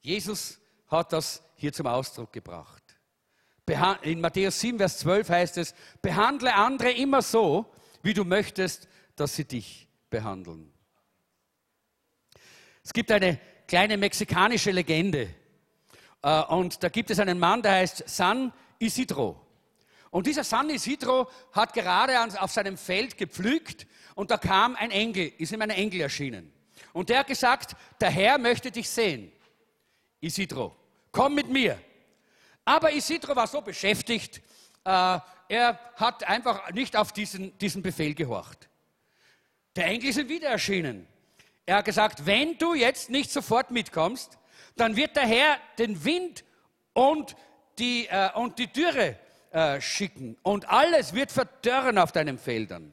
[0.00, 2.82] Jesus hat das hier zum Ausdruck gebracht.
[4.02, 9.36] In Matthäus 7, Vers 12 heißt es, behandle andere immer so, wie du möchtest, dass
[9.36, 10.72] sie dich behandeln.
[12.82, 13.38] Es gibt eine
[13.68, 15.32] kleine mexikanische Legende.
[16.20, 19.40] Äh, und da gibt es einen Mann, der heißt San Isidro.
[20.10, 23.86] Und dieser San Isidro hat gerade auf seinem Feld gepflügt
[24.16, 26.52] und da kam ein Engel, ist ihm ein Engel erschienen.
[26.92, 29.30] Und der hat gesagt, der Herr möchte dich sehen.
[30.20, 30.76] Isidro,
[31.12, 31.78] komm mit mir.
[32.64, 34.38] Aber Isidro war so beschäftigt,
[34.84, 38.68] äh, er hat einfach nicht auf diesen, diesen Befehl gehorcht.
[39.76, 41.06] Der Engel ist wieder erschienen.
[41.66, 44.38] Er hat gesagt, wenn du jetzt nicht sofort mitkommst,
[44.76, 46.44] dann wird der Herr den Wind
[46.94, 47.36] und
[47.78, 49.18] die, äh, und die Dürre
[49.50, 52.92] äh, schicken und alles wird verdörren auf deinen Feldern.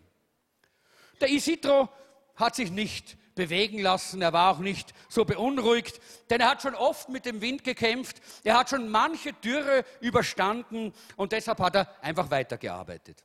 [1.22, 1.90] Der Isidro
[2.36, 6.76] hat sich nicht bewegen lassen, er war auch nicht so beunruhigt, denn er hat schon
[6.76, 11.88] oft mit dem Wind gekämpft, er hat schon manche Dürre überstanden und deshalb hat er
[12.02, 13.24] einfach weitergearbeitet.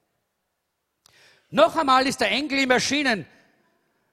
[1.51, 3.27] Noch einmal ist der Engel ihm erschienen,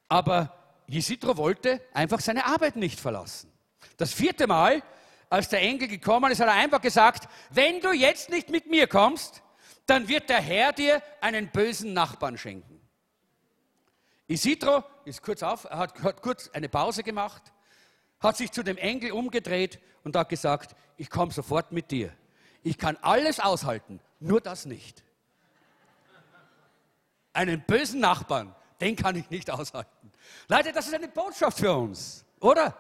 [0.10, 3.52] aber Jesitro wollte einfach seine Arbeit nicht verlassen.
[3.98, 4.82] Das vierte Mal,
[5.30, 8.88] als der Engel gekommen ist, hat er einfach gesagt, wenn du jetzt nicht mit mir
[8.88, 9.44] kommst,
[9.86, 12.82] dann wird der Herr dir einen bösen Nachbarn schenken.
[14.28, 17.42] Isidro ist kurz auf, hat, hat kurz eine Pause gemacht,
[18.20, 22.12] hat sich zu dem Engel umgedreht und hat gesagt, ich komme sofort mit dir.
[22.64, 25.04] Ich kann alles aushalten, nur das nicht.
[27.34, 30.12] Einen bösen Nachbarn, den kann ich nicht aushalten.
[30.48, 32.78] Leute, das ist eine Botschaft für uns, oder?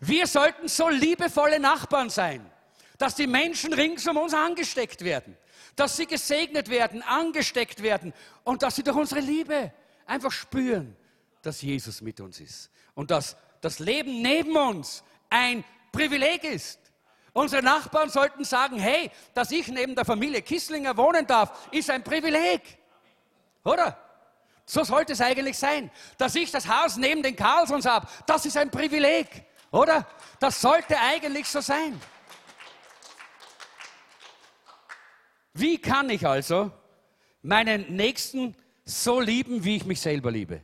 [0.00, 2.50] Wir sollten so liebevolle Nachbarn sein,
[2.98, 5.36] dass die Menschen rings um uns angesteckt werden,
[5.76, 8.12] dass sie gesegnet werden, angesteckt werden
[8.44, 9.72] und dass sie durch unsere Liebe
[10.06, 10.96] einfach spüren,
[11.42, 16.78] dass Jesus mit uns ist und dass das Leben neben uns ein Privileg ist.
[17.32, 22.04] Unsere Nachbarn sollten sagen, hey, dass ich neben der Familie Kisslinger wohnen darf, ist ein
[22.04, 22.60] Privileg.
[23.64, 23.96] Oder?
[24.66, 25.90] So sollte es eigentlich sein.
[26.18, 30.06] Dass ich das Haus neben den Karlsons habe, das ist ein Privileg, oder?
[30.40, 32.00] Das sollte eigentlich so sein.
[35.54, 36.70] Wie kann ich also
[37.42, 40.62] meinen Nächsten so lieben, wie ich mich selber liebe?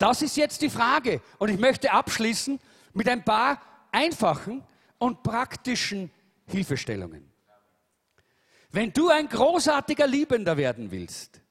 [0.00, 1.20] Das ist jetzt die Frage.
[1.38, 2.58] Und ich möchte abschließen
[2.94, 3.60] mit ein paar
[3.92, 4.64] einfachen
[4.96, 6.10] und praktischen
[6.46, 7.30] Hilfestellungen.
[8.70, 11.42] Wenn du ein großartiger Liebender werden willst,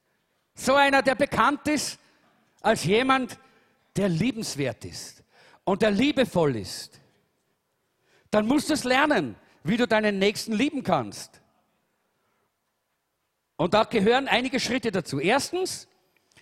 [0.55, 1.99] so einer, der bekannt ist
[2.61, 3.37] als jemand,
[3.95, 5.23] der liebenswert ist
[5.63, 6.99] und der liebevoll ist.
[8.31, 11.39] Dann musst du es lernen, wie du deinen Nächsten lieben kannst.
[13.57, 15.19] Und da gehören einige Schritte dazu.
[15.19, 15.87] Erstens,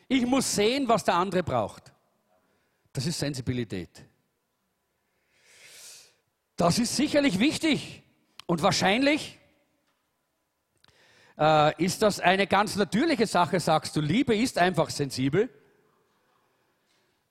[0.07, 1.91] ich muss sehen, was der andere braucht.
[2.97, 3.91] Das ist Sensibilität.
[6.55, 8.01] Das ist sicherlich wichtig
[8.47, 9.37] und wahrscheinlich
[11.37, 14.01] äh, ist das eine ganz natürliche Sache, sagst du.
[14.01, 15.47] Liebe ist einfach sensibel.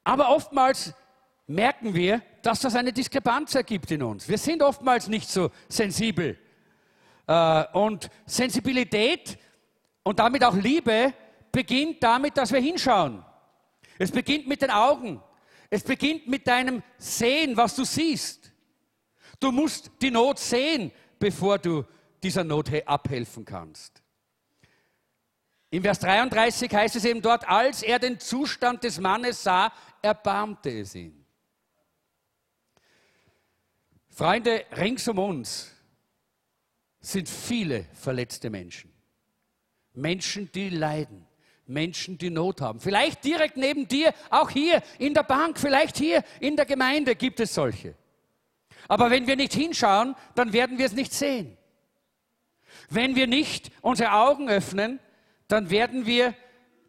[0.05, 0.95] Aber oftmals
[1.49, 4.29] merken wir, dass das eine Diskrepanz ergibt in uns.
[4.29, 6.39] Wir sind oftmals nicht so sensibel.
[7.27, 9.37] Äh, und Sensibilität
[10.05, 11.13] und damit auch Liebe
[11.51, 13.25] beginnt damit, dass wir hinschauen.
[13.99, 15.21] Es beginnt mit den Augen.
[15.71, 18.53] Es beginnt mit deinem Sehen, was du siehst.
[19.41, 21.85] Du musst die Not sehen, bevor du
[22.23, 24.03] dieser Not abhelfen kannst.
[25.71, 30.71] Im Vers 33 heißt es eben dort, als er den Zustand des Mannes sah, erbarmte
[30.71, 31.27] es ihn.
[34.09, 35.73] Freunde, rings um uns
[37.01, 38.93] sind viele verletzte Menschen.
[39.93, 41.26] Menschen, die leiden.
[41.67, 42.81] Menschen, die Not haben.
[42.81, 47.41] Vielleicht direkt neben dir, auch hier in der Bank, vielleicht hier in der Gemeinde gibt
[47.41, 47.95] es solche.
[48.89, 51.57] Aber wenn wir nicht hinschauen, dann werden wir es nicht sehen.
[52.89, 55.01] Wenn wir nicht unsere Augen öffnen,
[55.49, 56.35] dann werden wir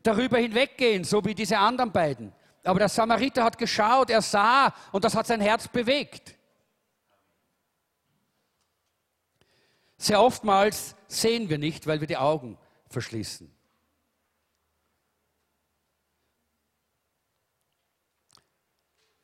[0.03, 2.33] darüber hinweggehen, so wie diese anderen beiden.
[2.63, 6.35] Aber der Samariter hat geschaut, er sah und das hat sein Herz bewegt.
[9.97, 12.57] Sehr oftmals sehen wir nicht, weil wir die Augen
[12.89, 13.56] verschließen.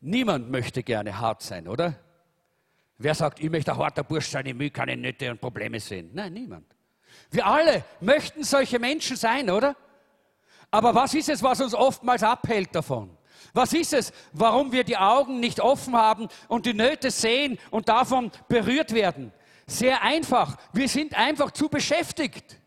[0.06, 1.96] Niemand möchte gerne hart sein, oder?
[2.98, 6.10] Wer sagt, ich möchte ein harter Bursch sein, ich will keine Nöte und Probleme sehen?
[6.14, 6.66] Nein, niemand.
[7.32, 9.78] Wir alle möchten solche Menschen sein, oder?
[10.70, 13.18] Aber was ist es, was uns oftmals abhält davon?
[13.54, 17.88] Was ist es, warum wir die Augen nicht offen haben und die Nöte sehen und
[17.88, 19.32] davon berührt werden?
[19.68, 20.58] Sehr einfach.
[20.74, 22.58] Wir sind einfach zu beschäftigt.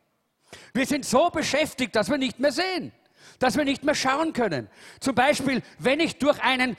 [0.72, 2.92] Wir sind so beschäftigt, dass wir nicht mehr sehen,
[3.38, 4.70] dass wir nicht mehr schauen können.
[5.00, 6.78] Zum Beispiel, wenn ich durch einen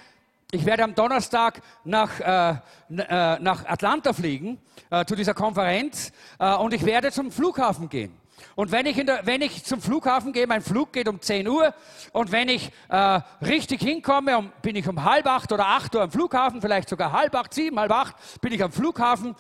[0.52, 6.56] ich werde am Donnerstag nach, äh, äh, nach Atlanta fliegen, äh, zu dieser Konferenz, äh,
[6.56, 8.18] und ich werde zum Flughafen gehen.
[8.56, 11.74] Und wenn ich, der, wenn ich, zum Flughafen gehe, mein Flug geht um 10 Uhr,
[12.14, 16.04] und wenn ich äh, richtig hinkomme, um, bin ich um halb acht oder acht Uhr
[16.04, 19.36] am Flughafen, vielleicht sogar halb acht, sieben, halb acht, bin ich am Flughafen,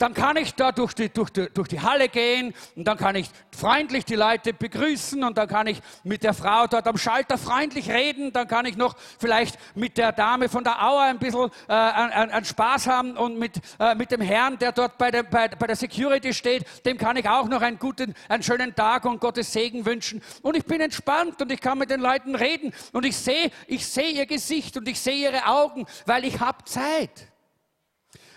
[0.00, 3.16] dann kann ich da durch die, durch, die, durch die Halle gehen und dann kann
[3.16, 7.36] ich freundlich die Leute begrüßen und dann kann ich mit der Frau dort am Schalter
[7.36, 11.50] freundlich reden, dann kann ich noch vielleicht mit der Dame von der Auer ein bisschen
[11.68, 15.22] äh, an, an Spaß haben und mit, äh, mit dem Herrn, der dort bei der,
[15.22, 19.04] bei, bei der Security steht, dem kann ich auch noch einen guten, einen schönen Tag
[19.04, 20.22] und Gottes Segen wünschen.
[20.40, 23.86] Und ich bin entspannt und ich kann mit den Leuten reden und ich sehe, ich
[23.86, 27.28] sehe ihr Gesicht und ich sehe ihre Augen, weil ich habe Zeit.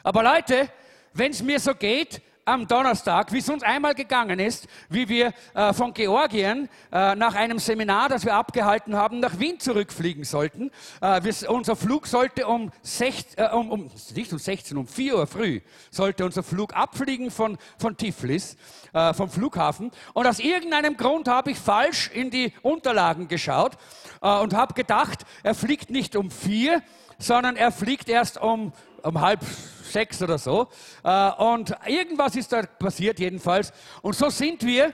[0.03, 0.69] Aber Leute,
[1.13, 5.33] wenn es mir so geht, am Donnerstag, wie es uns einmal gegangen ist, wie wir
[5.53, 10.69] äh, von Georgien äh, nach einem Seminar, das wir abgehalten haben, nach Wien zurückfliegen sollten.
[11.01, 15.15] Äh, wir, unser Flug sollte um, sech, äh, um, um, nicht um 16, um 4
[15.15, 18.57] Uhr früh, sollte unser Flug abfliegen von, von Tiflis,
[18.93, 19.91] äh, vom Flughafen.
[20.13, 23.77] Und aus irgendeinem Grund habe ich falsch in die Unterlagen geschaut
[24.21, 26.81] äh, und habe gedacht, er fliegt nicht um 4,
[27.19, 28.73] sondern er fliegt erst um,
[29.03, 29.41] um halb
[29.83, 30.67] sechs oder so.
[31.03, 33.71] Äh, und irgendwas ist da passiert jedenfalls.
[34.01, 34.93] Und so sind wir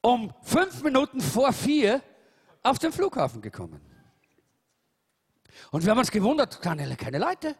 [0.00, 2.02] um fünf Minuten vor vier
[2.62, 3.80] auf den Flughafen gekommen.
[5.70, 7.56] Und wir haben uns gewundert, keine, keine Leute.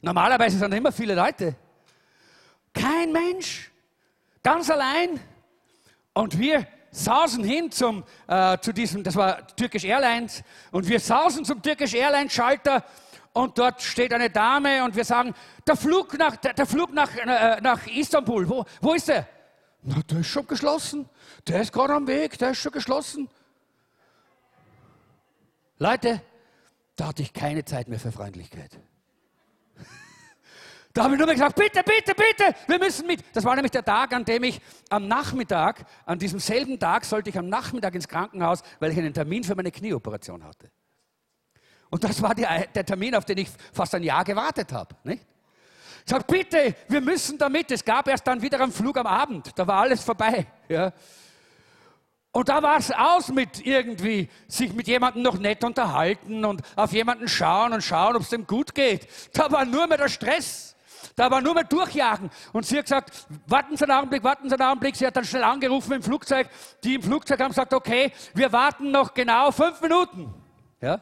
[0.00, 1.56] Normalerweise sind immer viele Leute.
[2.72, 3.70] Kein Mensch.
[4.42, 5.20] Ganz allein.
[6.12, 11.44] Und wir sausen hin zum, äh, zu diesem, das war Turkish Airlines, und wir sausen
[11.44, 12.84] zum Turkish Airlines Schalter
[13.34, 15.34] und dort steht eine Dame und wir sagen,
[15.66, 19.28] der Flug nach, der, der Flug nach, äh, nach Istanbul, wo, wo ist der?
[19.82, 21.08] Na, der ist schon geschlossen.
[21.46, 23.28] Der ist gerade am Weg, der ist schon geschlossen.
[25.78, 26.22] Leute,
[26.94, 28.78] da hatte ich keine Zeit mehr für Freundlichkeit.
[30.92, 33.24] Da habe ich nur mehr gesagt, bitte, bitte, bitte, wir müssen mit.
[33.34, 34.60] Das war nämlich der Tag, an dem ich
[34.90, 39.12] am Nachmittag, an diesem selben Tag sollte ich am Nachmittag ins Krankenhaus, weil ich einen
[39.12, 40.70] Termin für meine Knieoperation hatte.
[41.94, 44.96] Und das war der, der Termin, auf den ich fast ein Jahr gewartet habe.
[45.04, 45.24] Nicht?
[46.04, 47.70] Ich sage, bitte, wir müssen damit.
[47.70, 49.52] Es gab erst dann wieder einen Flug am Abend.
[49.54, 50.44] Da war alles vorbei.
[50.68, 50.92] Ja.
[52.32, 56.92] Und da war es aus mit irgendwie sich mit jemandem noch nett unterhalten und auf
[56.92, 59.06] jemanden schauen und schauen, ob es dem gut geht.
[59.32, 60.74] Da war nur mehr der Stress.
[61.14, 62.28] Da war nur mehr Durchjagen.
[62.52, 64.96] Und sie hat gesagt, warten Sie einen Augenblick, warten Sie einen Augenblick.
[64.96, 66.48] Sie hat dann schnell angerufen im Flugzeug.
[66.82, 70.34] Die im Flugzeug haben gesagt, okay, wir warten noch genau fünf Minuten.
[70.80, 71.00] Ja?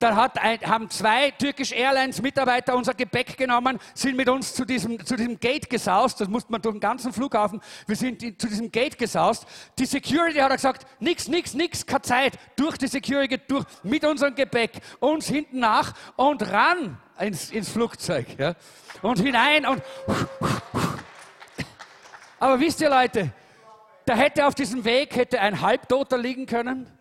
[0.00, 5.04] Da ein, haben zwei Turkish Airlines Mitarbeiter unser Gepäck genommen, sind mit uns zu diesem,
[5.04, 6.20] zu diesem Gate gesaust.
[6.20, 7.60] Das musste man durch den ganzen Flughafen.
[7.84, 9.44] Wir sind zu diesem Gate gesaust.
[9.76, 12.38] Die Security hat gesagt, nix, nix, nix, keine Zeit.
[12.54, 18.26] Durch die Security, durch, mit unserem Gepäck, uns hinten nach und ran ins, ins Flugzeug.
[18.38, 18.54] Ja.
[19.02, 19.82] Und hinein und.
[22.38, 23.32] Aber wisst ihr Leute,
[24.04, 26.97] da hätte auf diesem Weg hätte ein Halbtoter liegen können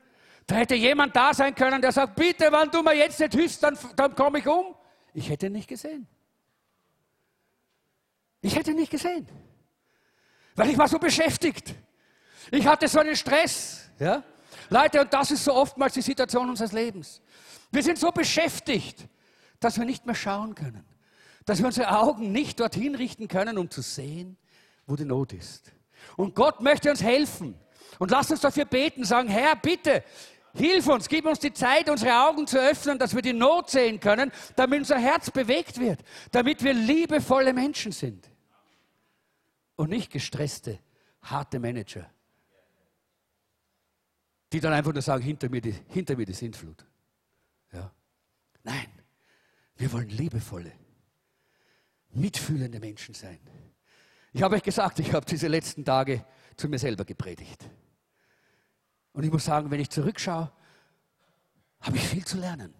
[0.47, 3.61] da hätte jemand da sein können, der sagt, bitte, wenn du mir jetzt nicht hilfst,
[3.61, 4.75] dann, dann komme ich um.
[5.13, 6.07] Ich hätte nicht gesehen.
[8.41, 9.27] Ich hätte nicht gesehen.
[10.55, 11.75] Weil ich war so beschäftigt.
[12.49, 13.89] Ich hatte so einen Stress.
[13.99, 14.23] Ja?
[14.69, 17.21] Leute, und das ist so oftmals die Situation unseres Lebens.
[17.69, 19.05] Wir sind so beschäftigt,
[19.59, 20.85] dass wir nicht mehr schauen können.
[21.45, 24.37] Dass wir unsere Augen nicht dorthin richten können, um zu sehen,
[24.85, 25.73] wo die Not ist.
[26.15, 27.59] Und Gott möchte uns helfen.
[27.99, 30.03] Und lasst uns dafür beten, sagen, Herr, bitte,
[30.57, 33.99] Hilf uns, gib uns die Zeit, unsere Augen zu öffnen, dass wir die Not sehen
[33.99, 35.99] können, damit unser Herz bewegt wird,
[36.31, 38.29] damit wir liebevolle Menschen sind
[39.75, 40.79] und nicht gestresste,
[41.21, 42.09] harte Manager
[44.51, 46.85] die dann einfach nur sagen, hinter mir die, hinter mir die Sintflut.
[47.73, 47.91] Ja.
[48.63, 48.87] Nein,
[49.75, 50.71] wir wollen liebevolle,
[52.09, 53.39] mitfühlende Menschen sein.
[54.33, 56.23] Ich habe euch gesagt, ich habe diese letzten Tage
[56.55, 57.65] zu mir selber gepredigt.
[59.18, 60.51] Und ich muss sagen, wenn ich zurückschaue,
[61.82, 62.72] habe ich viel zu lernen.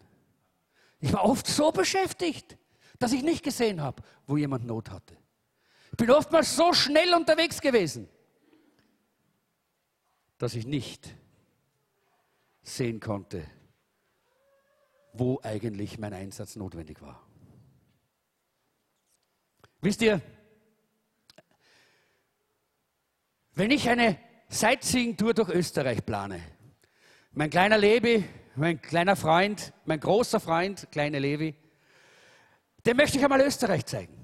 [1.00, 2.60] Ich war oft so beschäftigt,
[3.00, 5.18] dass ich nicht gesehen habe, wo jemand Not hatte.
[5.90, 8.08] Ich bin oftmals so schnell unterwegs gewesen,
[10.38, 11.12] dass ich nicht
[12.62, 13.44] sehen konnte,
[15.14, 17.20] wo eigentlich mein Einsatz notwendig war.
[19.82, 20.22] Wisst ihr,
[23.56, 26.42] wenn ich eine Sightseeing-Tour durch Österreich plane,
[27.32, 28.24] mein kleiner Levi,
[28.56, 31.56] mein kleiner Freund, mein großer Freund, kleine Levi,
[32.86, 34.18] dem möchte ich einmal Österreich zeigen.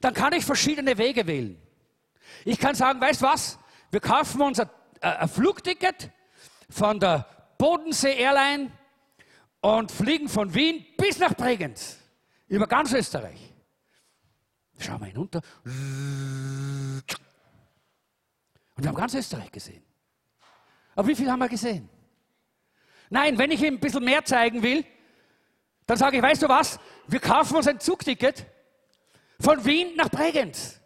[0.00, 1.60] Dann kann ich verschiedene Wege wählen.
[2.44, 3.58] Ich kann sagen, weißt was?
[3.90, 4.68] Wir kaufen uns ein,
[5.00, 6.10] äh, ein Flugticket
[6.68, 7.26] von der
[7.58, 8.70] Bodensee Airline
[9.60, 11.98] und fliegen von Wien bis nach Bregenz
[12.48, 13.54] über ganz Österreich.
[14.78, 15.40] Schauen wir hinunter.
[18.76, 19.82] Und wir haben ganz Österreich gesehen.
[20.94, 21.88] Aber wie viel haben wir gesehen?
[23.10, 24.84] Nein, wenn ich ihm ein bisschen mehr zeigen will,
[25.86, 26.78] dann sage ich, weißt du was?
[27.06, 28.44] Wir kaufen uns ein Zugticket
[29.40, 30.80] von Wien nach Bregenz.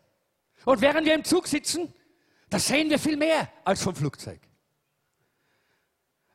[0.64, 1.92] Und während wir im Zug sitzen,
[2.50, 4.40] da sehen wir viel mehr als vom Flugzeug.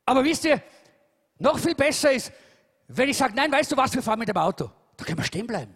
[0.05, 0.61] Aber wisst ihr,
[1.37, 2.31] noch viel besser ist,
[2.87, 4.71] wenn ich sage, nein, weißt du was, wir fahren mit dem Auto.
[4.97, 5.75] Da können wir stehen bleiben.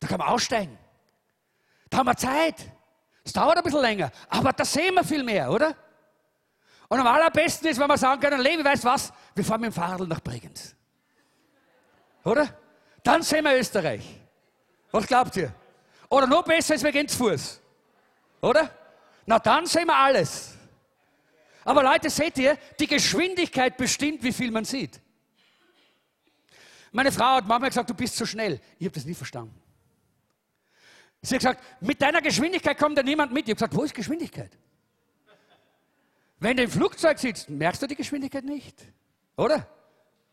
[0.00, 0.78] Da können wir aussteigen.
[1.88, 2.75] Da haben wir Zeit.
[3.26, 5.74] Es dauert ein bisschen länger, aber da sehen wir viel mehr, oder?
[6.88, 9.74] Und am allerbesten ist, wenn wir sagen können, Levi, weißt was, wir fahren mit dem
[9.74, 10.76] Fahrrad nach Bregenz.
[12.22, 12.48] Oder?
[13.02, 14.20] Dann sehen wir Österreich.
[14.92, 15.52] Was glaubt ihr?
[16.08, 17.60] Oder noch besser ist, wir gehen zu Fuß.
[18.42, 18.70] Oder?
[19.26, 20.54] Na dann sehen wir alles.
[21.64, 25.00] Aber Leute, seht ihr, die Geschwindigkeit bestimmt, wie viel man sieht.
[26.92, 28.60] Meine Frau hat manchmal gesagt, du bist zu schnell.
[28.78, 29.60] Ich habe das nie verstanden.
[31.22, 33.48] Sie hat gesagt, mit deiner Geschwindigkeit kommt da niemand mit.
[33.48, 34.56] Ich habe gesagt, wo ist Geschwindigkeit?
[36.38, 38.76] Wenn du im Flugzeug sitzt, merkst du die Geschwindigkeit nicht.
[39.36, 39.66] Oder?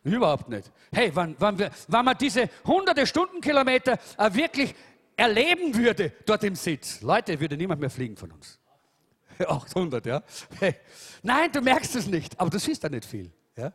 [0.03, 0.69] Überhaupt nicht.
[0.91, 4.75] Hey, wann, wann, wir, wann man diese hunderte Stundenkilometer äh, wirklich
[5.15, 8.59] erleben würde dort im Sitz, Leute, würde niemand mehr fliegen von uns.
[9.39, 10.23] 800, ja.
[10.59, 10.75] Hey.
[11.21, 13.31] Nein, du merkst es nicht, aber du siehst da nicht viel.
[13.55, 13.71] Ja?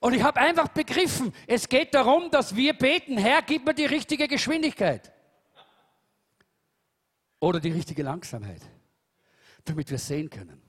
[0.00, 3.86] Und ich habe einfach begriffen, es geht darum, dass wir beten, Herr, gib mir die
[3.86, 5.12] richtige Geschwindigkeit.
[7.40, 8.62] Oder die richtige Langsamkeit,
[9.64, 10.60] damit wir sehen können,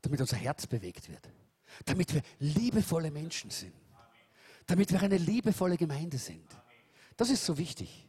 [0.00, 1.28] damit unser Herz bewegt wird,
[1.84, 3.74] damit wir liebevolle Menschen sind,
[4.66, 6.46] damit wir eine liebevolle Gemeinde sind.
[7.16, 8.08] Das ist so wichtig.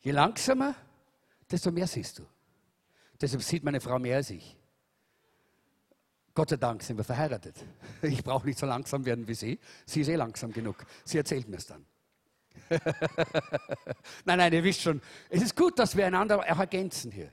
[0.00, 0.74] Je langsamer,
[1.50, 2.26] desto mehr siehst du.
[3.20, 4.56] Deshalb sieht meine Frau mehr als ich.
[6.34, 7.56] Gott sei Dank sind wir verheiratet.
[8.02, 9.58] Ich brauche nicht so langsam werden wie sie.
[9.84, 10.76] Sie ist eh langsam genug.
[11.04, 11.84] Sie erzählt mir es dann.
[14.24, 15.00] nein, nein, ihr wisst schon,
[15.30, 17.30] es ist gut, dass wir einander ergänzen hier.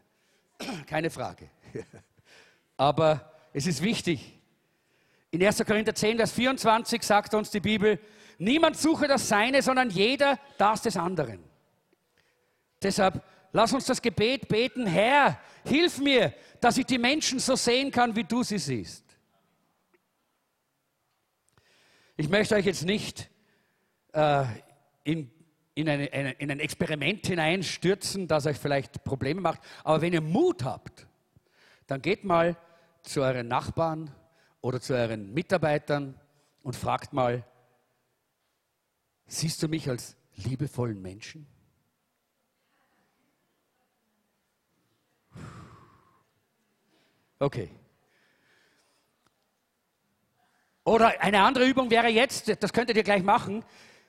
[0.87, 1.49] Keine Frage.
[2.77, 4.39] Aber es ist wichtig.
[5.31, 5.65] In 1.
[5.65, 7.99] Korinther 10, Vers 24 sagt uns die Bibel,
[8.37, 11.43] niemand suche das Seine, sondern jeder das des anderen.
[12.81, 13.21] Deshalb
[13.51, 18.15] lass uns das Gebet beten, Herr, hilf mir, dass ich die Menschen so sehen kann,
[18.15, 19.03] wie du sie siehst.
[22.17, 23.29] Ich möchte euch jetzt nicht
[24.13, 24.45] äh,
[25.05, 25.31] in,
[25.75, 30.63] in, eine, in ein Experiment hineinstürzen, das euch vielleicht Probleme macht, aber wenn ihr Mut
[30.65, 31.07] habt,
[31.87, 32.57] dann geht mal
[33.03, 34.11] zu euren Nachbarn
[34.61, 36.19] oder zu euren Mitarbeitern
[36.63, 37.45] und fragt mal,
[39.27, 41.47] siehst du mich als liebevollen Menschen?
[47.37, 47.69] Okay.
[50.83, 53.63] Oder eine andere Übung wäre jetzt, das könntet ihr gleich machen,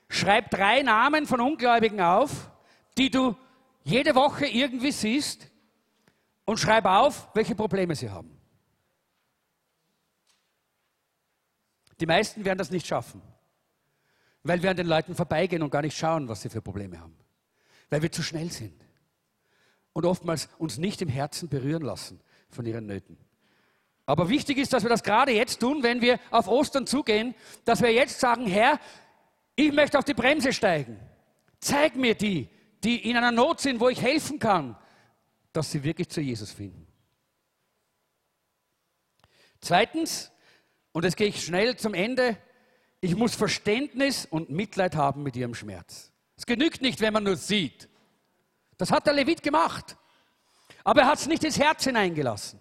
[0.09, 2.49] schreib drei Namen von Ungläubigen auf,
[2.97, 3.35] die du
[3.83, 5.47] jede Woche irgendwie siehst
[6.45, 8.37] und schreib auf, welche Probleme sie haben.
[11.99, 13.21] Die meisten werden das nicht schaffen,
[14.43, 17.17] weil wir an den Leuten vorbeigehen und gar nicht schauen, was sie für Probleme haben,
[17.89, 18.85] weil wir zu schnell sind
[19.93, 23.17] und oftmals uns nicht im Herzen berühren lassen von ihren Nöten.
[24.05, 27.35] Aber wichtig ist, dass wir das gerade jetzt tun, wenn wir auf Ostern zugehen,
[27.65, 28.79] dass wir jetzt sagen, Herr,
[29.57, 30.97] ich möchte auf die Bremse steigen.
[31.59, 32.47] Zeig mir die,
[32.83, 34.77] die in einer Not sind, wo ich helfen kann,
[35.51, 36.87] dass sie wirklich zu Jesus finden.
[39.59, 40.31] Zweitens,
[40.91, 42.37] und jetzt gehe ich schnell zum Ende,
[43.01, 46.11] ich muss Verständnis und Mitleid haben mit ihrem Schmerz.
[46.35, 47.89] Es genügt nicht, wenn man nur sieht.
[48.77, 49.97] Das hat der Levit gemacht.
[50.83, 52.59] Aber er hat es nicht ins Herz hineingelassen.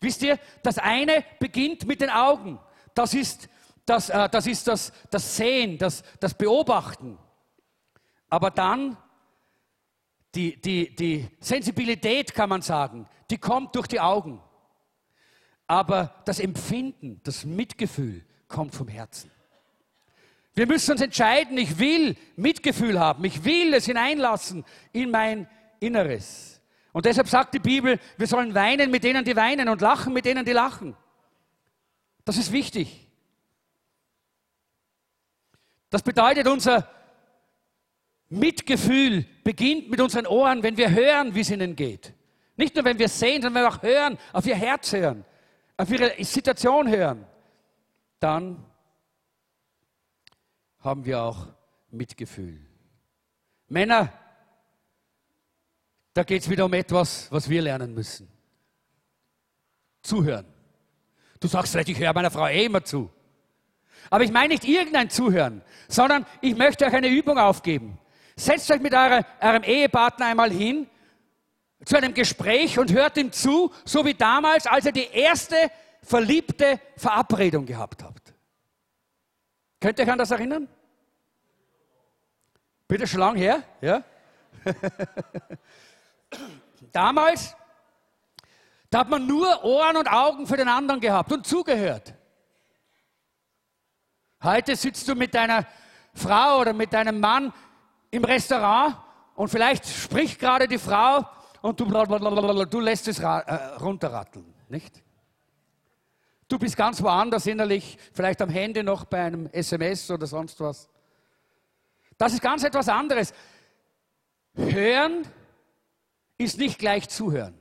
[0.00, 2.60] Wisst ihr, das eine beginnt mit den Augen.
[2.94, 3.48] Das ist
[3.86, 7.18] das, äh, das, ist das, das Sehen, das, das Beobachten.
[8.28, 8.96] Aber dann
[10.34, 14.42] die, die, die Sensibilität, kann man sagen, die kommt durch die Augen.
[15.66, 19.30] Aber das Empfinden, das Mitgefühl kommt vom Herzen.
[20.54, 25.48] Wir müssen uns entscheiden, ich will Mitgefühl haben, ich will es hineinlassen in mein
[25.80, 26.60] Inneres.
[26.92, 30.24] Und deshalb sagt die Bibel, wir sollen weinen mit denen, die weinen und lachen mit
[30.24, 30.96] denen, die lachen.
[32.24, 33.05] Das ist wichtig.
[35.90, 36.88] Das bedeutet, unser
[38.28, 42.12] Mitgefühl beginnt mit unseren Ohren, wenn wir hören, wie es ihnen geht.
[42.56, 45.24] Nicht nur, wenn wir sehen, sondern wenn wir auch hören, auf ihr Herz hören,
[45.76, 47.26] auf ihre Situation hören.
[48.18, 48.64] Dann
[50.80, 51.48] haben wir auch
[51.90, 52.60] Mitgefühl.
[53.68, 54.12] Männer,
[56.14, 58.28] da geht es wieder um etwas, was wir lernen müssen.
[60.02, 60.46] Zuhören.
[61.40, 63.10] Du sagst vielleicht, ich höre meiner Frau eh immer zu.
[64.10, 67.98] Aber ich meine nicht irgendein Zuhören, sondern ich möchte euch eine Übung aufgeben.
[68.36, 70.86] Setzt euch mit eurer, eurem Ehepartner einmal hin
[71.84, 75.56] zu einem Gespräch und hört ihm zu, so wie damals, als ihr die erste
[76.02, 78.34] verliebte Verabredung gehabt habt.
[79.80, 80.68] Könnt ihr euch an das erinnern?
[82.88, 84.02] Bitte schon lang her, ja?
[86.92, 87.54] Damals,
[88.90, 92.14] da hat man nur Ohren und Augen für den anderen gehabt und zugehört.
[94.42, 95.66] Heute sitzt du mit deiner
[96.14, 97.52] Frau oder mit deinem Mann
[98.10, 98.96] im Restaurant
[99.34, 101.24] und vielleicht spricht gerade die Frau
[101.62, 103.26] und du, du lässt es äh,
[103.80, 105.02] runterratteln, nicht?
[106.48, 110.88] Du bist ganz woanders innerlich, vielleicht am Handy noch bei einem SMS oder sonst was.
[112.16, 113.34] Das ist ganz etwas anderes.
[114.54, 115.26] Hören
[116.38, 117.58] ist nicht gleich zuhören.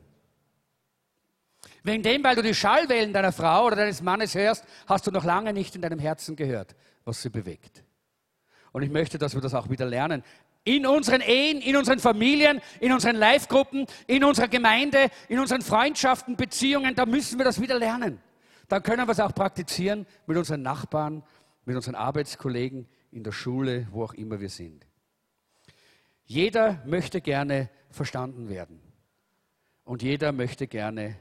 [1.86, 5.24] Wegen dem, weil du die Schallwellen deiner Frau oder deines Mannes hörst, hast du noch
[5.24, 7.84] lange nicht in deinem Herzen gehört, was sie bewegt.
[8.72, 10.24] Und ich möchte, dass wir das auch wieder lernen.
[10.64, 16.36] In unseren Ehen, in unseren Familien, in unseren Live-Gruppen, in unserer Gemeinde, in unseren Freundschaften,
[16.36, 18.20] Beziehungen, da müssen wir das wieder lernen.
[18.68, 21.22] Dann können wir es auch praktizieren mit unseren Nachbarn,
[21.66, 24.88] mit unseren Arbeitskollegen, in der Schule, wo auch immer wir sind.
[26.24, 28.82] Jeder möchte gerne verstanden werden.
[29.84, 31.16] Und jeder möchte gerne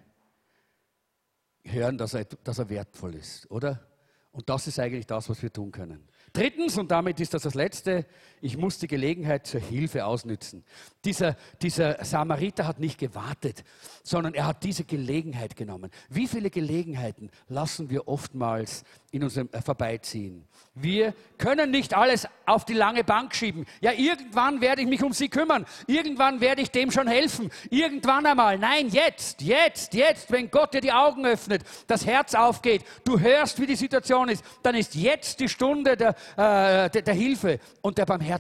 [1.64, 3.86] hören, dass er, dass er wertvoll ist, oder?
[4.32, 6.08] Und das ist eigentlich das, was wir tun können.
[6.32, 8.06] Drittens, und damit ist das das Letzte,
[8.44, 10.64] ich muss die Gelegenheit zur Hilfe ausnützen.
[11.06, 13.64] Dieser, dieser Samariter hat nicht gewartet,
[14.02, 15.90] sondern er hat diese Gelegenheit genommen.
[16.10, 20.44] Wie viele Gelegenheiten lassen wir oftmals in unserem äh, vorbeiziehen?
[20.74, 23.64] Wir können nicht alles auf die lange Bank schieben.
[23.80, 25.64] Ja, irgendwann werde ich mich um sie kümmern.
[25.86, 27.50] Irgendwann werde ich dem schon helfen.
[27.70, 28.58] Irgendwann einmal.
[28.58, 33.58] Nein, jetzt, jetzt, jetzt, wenn Gott dir die Augen öffnet, das Herz aufgeht, du hörst,
[33.58, 37.96] wie die Situation ist, dann ist jetzt die Stunde der, äh, der, der Hilfe und
[37.96, 38.33] der Barmherzigkeit.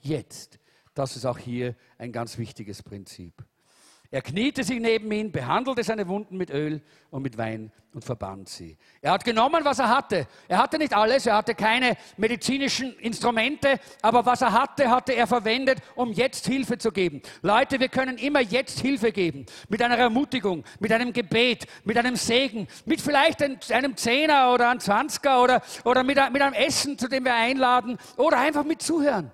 [0.00, 0.58] Jetzt.
[0.94, 3.44] Das ist auch hier ein ganz wichtiges Prinzip.
[4.10, 6.80] Er kniete sich neben ihn, behandelte seine Wunden mit Öl
[7.10, 8.76] und mit Wein und verband sie.
[9.00, 10.26] Er hat genommen, was er hatte.
[10.46, 15.26] Er hatte nicht alles, er hatte keine medizinischen Instrumente, aber was er hatte, hatte er
[15.26, 17.22] verwendet, um jetzt Hilfe zu geben.
[17.42, 19.46] Leute, wir können immer jetzt Hilfe geben.
[19.68, 24.80] Mit einer Ermutigung, mit einem Gebet, mit einem Segen, mit vielleicht einem Zehner oder einem
[24.80, 29.32] Zwanziger oder, oder mit, mit einem Essen, zu dem wir einladen oder einfach mit Zuhören.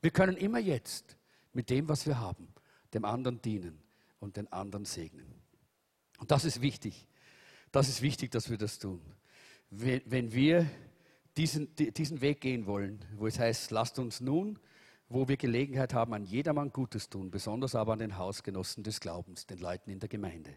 [0.00, 1.16] Wir können immer jetzt
[1.52, 2.51] mit dem, was wir haben,
[2.94, 3.78] dem anderen dienen
[4.20, 5.26] und den anderen segnen.
[6.18, 7.06] Und das ist wichtig.
[7.72, 9.00] Das ist wichtig, dass wir das tun.
[9.70, 10.66] Wenn wir
[11.36, 14.58] diesen, diesen Weg gehen wollen, wo es heißt, lasst uns nun,
[15.08, 19.46] wo wir Gelegenheit haben, an jedermann Gutes tun, besonders aber an den Hausgenossen des Glaubens,
[19.46, 20.50] den Leuten in der Gemeinde.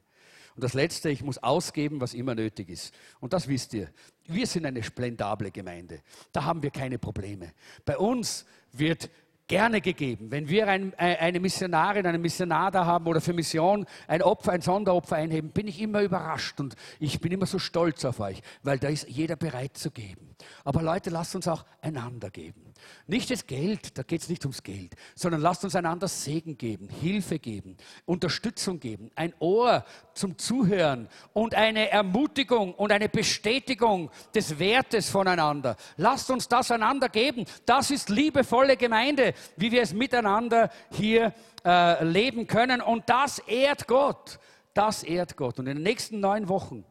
[0.55, 2.93] Und das Letzte, ich muss ausgeben, was immer nötig ist.
[3.19, 3.91] Und das wisst ihr.
[4.25, 6.01] Wir sind eine splendable Gemeinde.
[6.31, 7.53] Da haben wir keine Probleme.
[7.83, 9.09] Bei uns wird
[9.47, 10.31] gerne gegeben.
[10.31, 14.53] Wenn wir ein, äh, eine Missionarin, einen Missionar da haben oder für Mission ein Opfer,
[14.53, 18.41] ein Sonderopfer einheben, bin ich immer überrascht und ich bin immer so stolz auf euch,
[18.63, 20.35] weil da ist jeder bereit zu geben.
[20.63, 22.73] Aber Leute, lasst uns auch einander geben.
[23.07, 26.89] Nicht das Geld, da geht es nicht ums Geld, sondern lasst uns einander Segen geben,
[26.89, 34.59] Hilfe geben, Unterstützung geben, ein Ohr zum Zuhören und eine Ermutigung und eine Bestätigung des
[34.59, 35.77] Wertes voneinander.
[35.97, 37.45] Lasst uns das einander geben.
[37.65, 41.33] Das ist liebevolle Gemeinde, wie wir es miteinander hier
[41.63, 42.81] äh, leben können.
[42.81, 44.39] Und das ehrt Gott.
[44.73, 45.59] Das ehrt Gott.
[45.59, 46.83] Und in den nächsten neun Wochen,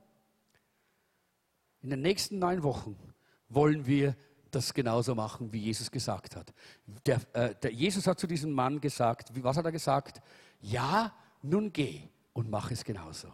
[1.82, 2.96] in den nächsten neun Wochen
[3.48, 4.16] wollen wir
[4.50, 6.52] das genauso machen, wie Jesus gesagt hat.
[7.06, 10.20] Der, äh, der Jesus hat zu diesem Mann gesagt, was hat er gesagt?
[10.60, 12.00] Ja, nun geh
[12.32, 13.28] und mach es genauso.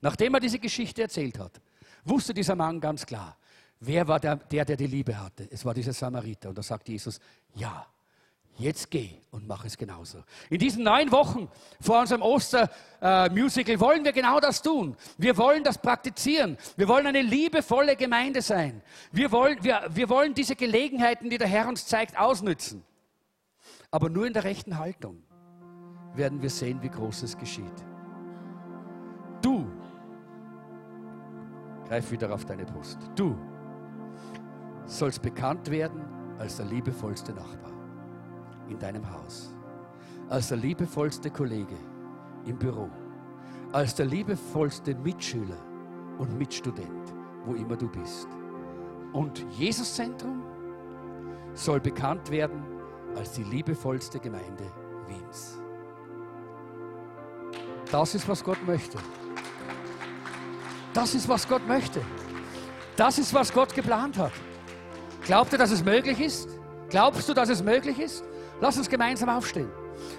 [0.00, 1.60] Nachdem er diese Geschichte erzählt hat,
[2.04, 3.36] wusste dieser Mann ganz klar,
[3.80, 5.48] wer war der, der, der die Liebe hatte.
[5.50, 6.48] Es war dieser Samariter.
[6.48, 7.20] Und da sagt Jesus,
[7.54, 7.86] ja,
[8.62, 10.22] Jetzt geh und mach es genauso.
[10.48, 11.48] In diesen neun Wochen
[11.80, 14.96] vor unserem Ostermusical wollen wir genau das tun.
[15.18, 16.56] Wir wollen das praktizieren.
[16.76, 18.80] Wir wollen eine liebevolle Gemeinde sein.
[19.10, 22.84] Wir wollen, wir, wir wollen diese Gelegenheiten, die der Herr uns zeigt, ausnützen.
[23.90, 25.24] Aber nur in der rechten Haltung
[26.14, 27.84] werden wir sehen, wie Großes geschieht.
[29.42, 29.66] Du,
[31.88, 33.36] greif wieder auf deine Brust, du
[34.86, 36.04] sollst bekannt werden
[36.38, 37.71] als der liebevollste Nachbar
[38.72, 39.54] in deinem Haus,
[40.28, 41.76] als der liebevollste Kollege
[42.46, 42.88] im Büro,
[43.72, 45.58] als der liebevollste Mitschüler
[46.18, 47.14] und Mitstudent,
[47.44, 48.28] wo immer du bist.
[49.12, 50.42] Und Jesuszentrum
[51.54, 52.64] soll bekannt werden
[53.14, 54.64] als die liebevollste Gemeinde
[55.06, 55.58] Wiens.
[57.90, 58.96] Das ist, was Gott möchte.
[60.94, 62.00] Das ist, was Gott möchte.
[62.96, 64.32] Das ist, was Gott geplant hat.
[65.24, 66.48] Glaubt ihr, dass es möglich ist?
[66.88, 68.24] Glaubst du, dass es möglich ist?
[68.62, 69.68] Lass uns gemeinsam aufstehen.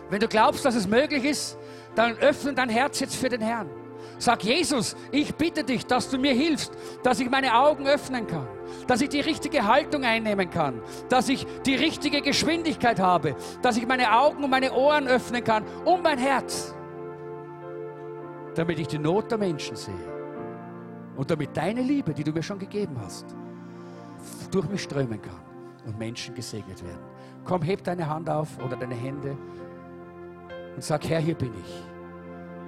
[0.10, 1.58] Wenn du glaubst, dass es möglich ist,
[1.96, 3.70] dann öffne dein Herz jetzt für den Herrn.
[4.20, 6.74] Sag Jesus, ich bitte dich, dass du mir hilfst,
[7.04, 8.50] dass ich meine Augen öffnen kann,
[8.86, 13.88] dass ich die richtige Haltung einnehmen kann, dass ich die richtige Geschwindigkeit habe, dass ich
[13.88, 16.76] meine Augen und meine Ohren öffnen kann und mein Herz,
[18.56, 19.96] damit ich die Not der Menschen sehe
[21.16, 23.26] und damit deine Liebe, die du mir schon gegeben hast,
[24.52, 25.42] durch mich strömen kann
[25.86, 27.13] und Menschen gesegnet werden.
[27.46, 29.38] Komm, heb deine Hand auf oder deine Hände
[30.76, 31.84] und sag, Herr, hier bin ich.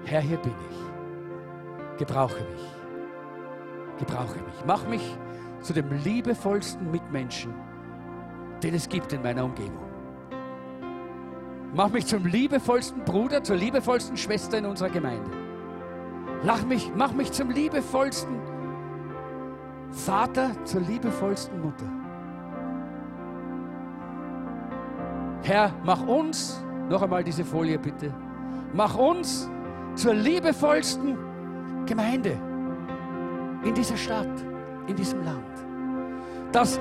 [0.05, 1.97] Herr, hier bin ich.
[1.99, 3.99] Gebrauche mich.
[3.99, 4.65] Gebrauche mich.
[4.67, 5.17] Mach mich
[5.61, 7.53] zu dem liebevollsten Mitmenschen,
[8.61, 9.85] den es gibt in meiner Umgebung.
[11.73, 15.31] Mach mich zum liebevollsten Bruder, zur liebevollsten Schwester in unserer Gemeinde.
[16.43, 18.39] Mach mich, mach mich zum liebevollsten
[19.91, 22.04] Vater, zur liebevollsten Mutter.
[25.45, 28.11] Herr, mach uns, noch einmal diese Folie bitte,
[28.73, 29.47] mach uns
[29.93, 31.15] zur liebevollsten
[31.85, 32.35] Gemeinde
[33.63, 34.43] in dieser Stadt,
[34.87, 35.45] in diesem Land.
[36.51, 36.79] Dass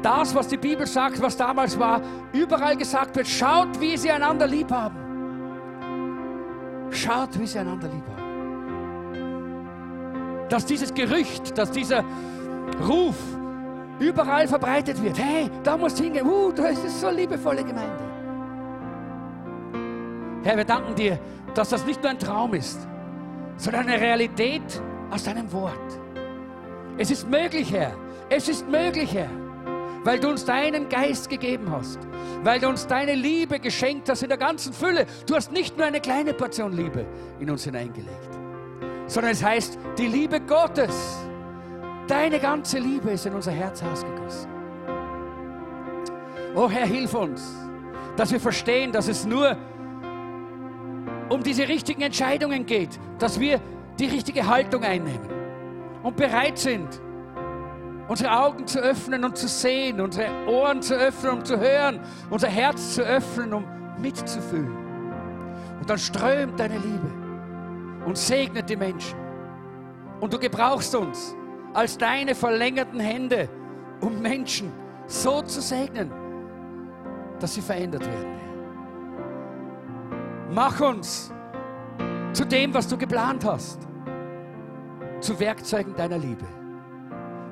[0.00, 2.00] das, was die Bibel sagt, was damals war,
[2.32, 4.96] überall gesagt wird, schaut, wie sie einander lieb haben.
[6.92, 8.22] Schaut, wie sie einander lieb haben.
[10.48, 12.04] Dass dieses Gerücht, dass dieser
[12.86, 13.16] Ruf
[13.98, 15.18] überall verbreitet wird.
[15.18, 16.28] Hey, da musst du hingehen.
[16.28, 18.03] Uh, das ist so eine liebevolle Gemeinde.
[20.44, 21.18] Herr, wir danken dir,
[21.54, 22.78] dass das nicht nur ein Traum ist,
[23.56, 24.62] sondern eine Realität
[25.10, 26.00] aus deinem Wort.
[26.96, 27.96] Es ist möglich, Herr.
[28.30, 29.30] Es ist möglich, Herr.
[30.04, 31.98] Weil du uns deinen Geist gegeben hast.
[32.42, 35.06] Weil du uns deine Liebe geschenkt hast in der ganzen Fülle.
[35.26, 37.06] Du hast nicht nur eine kleine Portion Liebe
[37.40, 38.38] in uns hineingelegt,
[39.06, 41.24] sondern es heißt, die Liebe Gottes
[42.06, 44.50] Deine ganze Liebe ist in unser Herz ausgegossen.
[46.54, 47.42] Oh Herr, hilf uns,
[48.16, 49.56] dass wir verstehen, dass es nur
[51.28, 53.60] um diese richtigen Entscheidungen geht, dass wir
[53.98, 55.28] die richtige Haltung einnehmen
[56.02, 57.00] und bereit sind,
[58.08, 62.00] unsere Augen zu öffnen und zu sehen, unsere Ohren zu öffnen, um zu hören,
[62.30, 63.64] unser Herz zu öffnen, um
[63.98, 64.76] mitzufühlen.
[65.80, 67.10] Und dann strömt deine Liebe
[68.04, 69.18] und segnet die Menschen.
[70.20, 71.34] Und du gebrauchst uns
[71.72, 73.48] als deine verlängerten Hände,
[74.00, 74.72] um Menschen
[75.06, 76.12] so zu segnen,
[77.40, 78.43] dass sie verändert werden.
[80.52, 81.32] Mach uns
[82.32, 83.78] zu dem, was du geplant hast,
[85.20, 86.44] zu Werkzeugen deiner Liebe.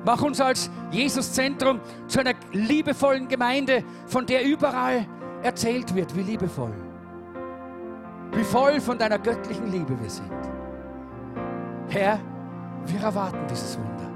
[0.05, 5.07] Mach uns als Jesuszentrum zu einer liebevollen Gemeinde, von der überall
[5.41, 6.73] erzählt wird, wie liebevoll,
[8.33, 10.31] wie voll von deiner göttlichen Liebe wir sind.
[11.87, 12.19] Herr,
[12.85, 14.11] wir erwarten dieses Wunder.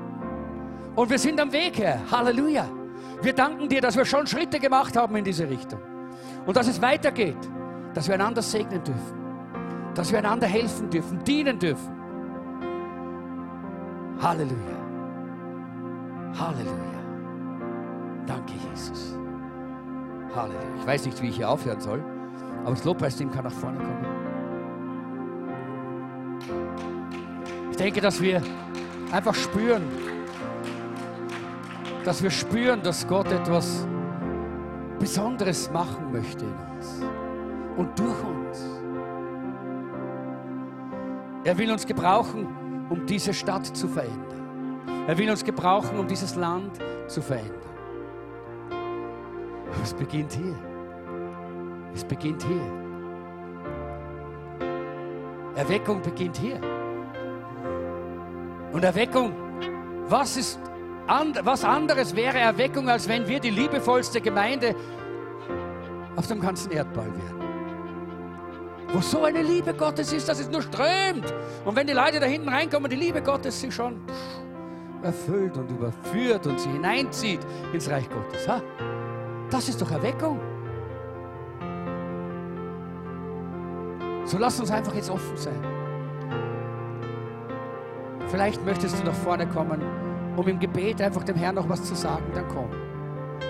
[0.95, 1.99] Und wir sind am Weg, Herr.
[2.11, 2.67] Halleluja.
[3.21, 5.79] Wir danken dir, dass wir schon Schritte gemacht haben in diese Richtung.
[6.45, 7.37] Und dass es weitergeht.
[7.97, 9.17] Dass wir einander segnen dürfen.
[9.95, 11.91] Dass wir einander helfen dürfen, dienen dürfen.
[14.21, 14.77] Halleluja.
[16.39, 17.01] Halleluja.
[18.27, 19.17] Danke, Jesus.
[20.35, 20.75] Halleluja.
[20.79, 22.03] Ich weiß nicht, wie ich hier aufhören soll,
[22.61, 24.05] aber das Lobpreisteam kann nach vorne kommen.
[27.71, 28.43] Ich denke, dass wir
[29.11, 29.81] einfach spüren,
[32.05, 33.87] dass wir spüren, dass Gott etwas
[34.99, 37.01] Besonderes machen möchte in uns
[37.77, 38.81] und durch uns.
[41.43, 42.47] Er will uns gebrauchen,
[42.89, 44.83] um diese Stadt zu verändern.
[45.07, 47.53] Er will uns gebrauchen, um dieses Land zu verändern.
[49.81, 50.55] es beginnt hier.
[51.93, 52.61] Es beginnt hier.
[55.55, 56.59] Erweckung beginnt hier.
[58.73, 59.31] Und Erweckung,
[60.07, 60.59] was ist
[61.07, 64.75] and, was anderes wäre Erweckung, als wenn wir die liebevollste Gemeinde
[66.15, 67.46] auf dem ganzen Erdball wären?
[68.93, 71.33] Wo so eine Liebe Gottes ist, dass es nur strömt.
[71.65, 74.01] Und wenn die Leute da hinten reinkommen, die Liebe Gottes sie schon
[75.03, 77.39] erfüllt und überführt und sie hineinzieht
[77.73, 78.47] ins Reich Gottes.
[78.47, 78.61] Ha?
[79.49, 80.39] Das ist doch Erweckung.
[84.25, 85.59] So lass uns einfach jetzt offen sein.
[88.27, 89.81] Vielleicht möchtest du nach vorne kommen,
[90.35, 92.86] um im Gebet einfach dem Herrn noch was zu sagen, dann komm.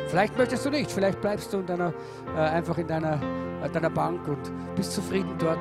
[0.08, 1.94] Vielleicht möchtest du nicht, vielleicht bleibst du in deiner,
[2.36, 3.20] äh, einfach in deiner,
[3.62, 5.60] äh, deiner Bank und bist zufrieden dort.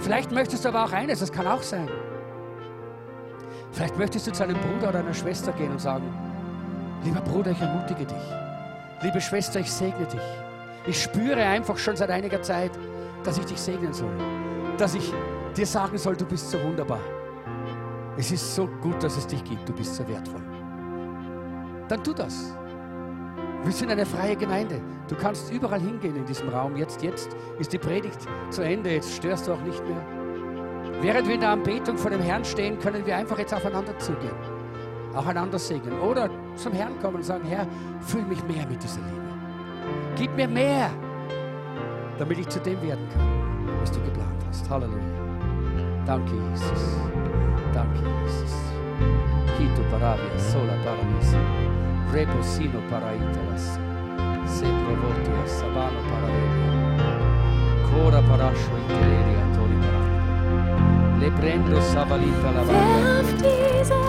[0.00, 1.88] Vielleicht möchtest du aber auch eines, das kann auch sein.
[3.72, 6.04] Vielleicht möchtest du zu einem Bruder oder einer Schwester gehen und sagen,
[7.04, 8.32] lieber Bruder, ich ermutige dich.
[9.02, 10.20] Liebe Schwester, ich segne dich.
[10.86, 12.72] Ich spüre einfach schon seit einiger Zeit,
[13.24, 14.12] dass ich dich segnen soll.
[14.78, 15.12] Dass ich
[15.56, 17.00] dir sagen soll, du bist so wunderbar.
[18.16, 19.68] Es ist so gut, dass es dich gibt.
[19.68, 20.42] Du bist so wertvoll.
[21.88, 22.56] Dann tu das.
[23.66, 24.80] Wir sind eine freie Gemeinde.
[25.08, 26.76] Du kannst überall hingehen in diesem Raum.
[26.76, 28.90] Jetzt, jetzt ist die Predigt zu Ende.
[28.90, 30.06] Jetzt störst du auch nicht mehr.
[31.02, 34.36] Während wir in der Anbetung vor dem Herrn stehen, können wir einfach jetzt aufeinander zugehen.
[35.16, 35.98] Auch einander segnen.
[35.98, 37.66] Oder zum Herrn kommen und sagen, Herr,
[38.02, 39.34] füll mich mehr mit dieser Liebe.
[40.14, 40.88] Gib mir mehr,
[42.20, 44.70] damit ich zu dem werden kann, was du geplant hast.
[44.70, 45.00] Halleluja.
[46.06, 47.00] Danke, Jesus.
[47.74, 48.54] Danke, Jesus.
[49.56, 51.75] Quito paravia sola paradisa.
[52.12, 53.78] reposino paraitalas,
[54.46, 57.18] se provotio sabano paraelia,
[57.90, 64.05] cora parascio inteleri atori parano, le prendo savalita la varia.